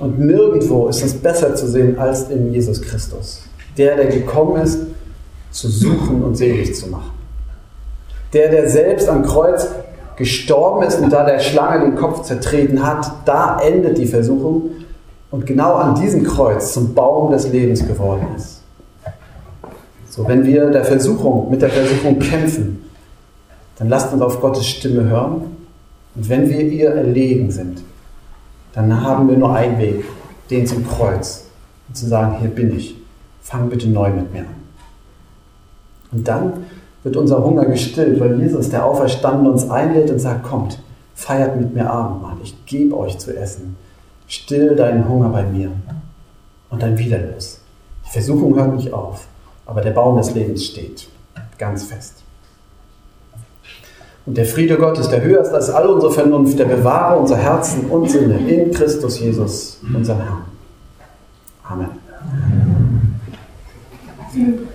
Und 0.00 0.18
nirgendwo 0.18 0.88
ist 0.88 1.04
es 1.04 1.14
besser 1.14 1.54
zu 1.54 1.68
sehen 1.68 1.98
als 1.98 2.30
in 2.30 2.52
Jesus 2.52 2.82
Christus. 2.82 3.42
Der, 3.76 3.96
der 3.96 4.06
gekommen 4.06 4.62
ist, 4.62 4.80
zu 5.50 5.68
suchen 5.68 6.22
und 6.22 6.36
selig 6.36 6.74
zu 6.74 6.88
machen. 6.88 7.12
Der, 8.32 8.50
der 8.50 8.68
selbst 8.68 9.08
am 9.08 9.22
Kreuz 9.22 9.68
gestorben 10.16 10.86
ist 10.86 11.00
und 11.00 11.12
da 11.12 11.24
der 11.24 11.38
Schlange 11.38 11.84
den 11.84 11.94
Kopf 11.94 12.22
zertreten 12.22 12.84
hat, 12.84 13.10
da 13.24 13.60
endet 13.60 13.98
die 13.98 14.06
Versuchung 14.06 14.70
und 15.30 15.46
genau 15.46 15.74
an 15.74 16.00
diesem 16.00 16.24
Kreuz 16.24 16.72
zum 16.72 16.94
Baum 16.94 17.30
des 17.30 17.48
Lebens 17.50 17.86
geworden 17.86 18.26
ist. 18.36 18.62
So, 20.08 20.26
wenn 20.26 20.44
wir 20.44 20.70
der 20.70 20.84
Versuchung, 20.84 21.50
mit 21.50 21.62
der 21.62 21.70
Versuchung 21.70 22.18
kämpfen, 22.18 22.84
dann 23.76 23.88
lasst 23.88 24.12
uns 24.12 24.22
auf 24.22 24.40
Gottes 24.40 24.66
Stimme 24.66 25.04
hören. 25.04 25.42
Und 26.14 26.28
wenn 26.28 26.48
wir 26.48 26.60
ihr 26.60 26.90
erlegen 26.90 27.50
sind, 27.50 27.82
dann 28.72 29.02
haben 29.02 29.28
wir 29.28 29.36
nur 29.36 29.54
einen 29.54 29.78
Weg, 29.78 30.04
den 30.50 30.66
zum 30.66 30.86
Kreuz. 30.86 31.44
Und 31.86 31.96
zu 31.96 32.06
sagen, 32.06 32.38
hier 32.40 32.50
bin 32.50 32.76
ich, 32.76 32.96
fang 33.40 33.68
bitte 33.68 33.88
neu 33.88 34.10
mit 34.10 34.32
mir 34.32 34.40
an. 34.40 34.58
Und 36.10 36.26
dann 36.26 36.52
wird 37.02 37.16
unser 37.16 37.44
Hunger 37.44 37.66
gestillt, 37.66 38.18
weil 38.18 38.40
Jesus, 38.40 38.70
der 38.70 38.84
Auferstandene, 38.84 39.50
uns 39.50 39.70
einlädt 39.70 40.10
und 40.10 40.18
sagt, 40.18 40.42
kommt, 40.42 40.78
feiert 41.14 41.56
mit 41.56 41.74
mir 41.74 41.88
Abendmahl, 41.90 42.36
ich 42.42 42.66
gebe 42.66 42.96
euch 42.96 43.18
zu 43.18 43.36
essen. 43.36 43.76
Still 44.28 44.76
deinen 44.76 45.08
Hunger 45.08 45.30
bei 45.30 45.42
mir. 45.42 45.72
Und 46.70 46.82
dann 46.82 46.96
wieder. 46.96 47.18
Die 47.18 48.10
Versuchung 48.10 48.54
hört 48.54 48.76
nicht 48.76 48.92
auf, 48.92 49.26
aber 49.66 49.80
der 49.80 49.90
Baum 49.90 50.16
des 50.18 50.34
Lebens 50.34 50.64
steht 50.64 51.08
ganz 51.58 51.84
fest. 51.84 52.22
Und 54.24 54.36
der 54.36 54.44
Friede 54.44 54.76
Gottes, 54.76 55.08
der 55.08 55.22
höher 55.22 55.40
ist 55.40 55.52
als 55.52 55.70
all 55.70 55.88
unsere 55.88 56.12
Vernunft, 56.12 56.58
der 56.58 56.66
bewahre 56.66 57.18
unser 57.18 57.36
Herzen 57.36 57.86
und 57.90 58.10
Sinne 58.10 58.38
in 58.38 58.70
Christus 58.72 59.18
Jesus, 59.18 59.80
unserem 59.94 60.20
Herrn. 60.20 60.44
Amen. 61.64 61.88
Amen. 64.34 64.67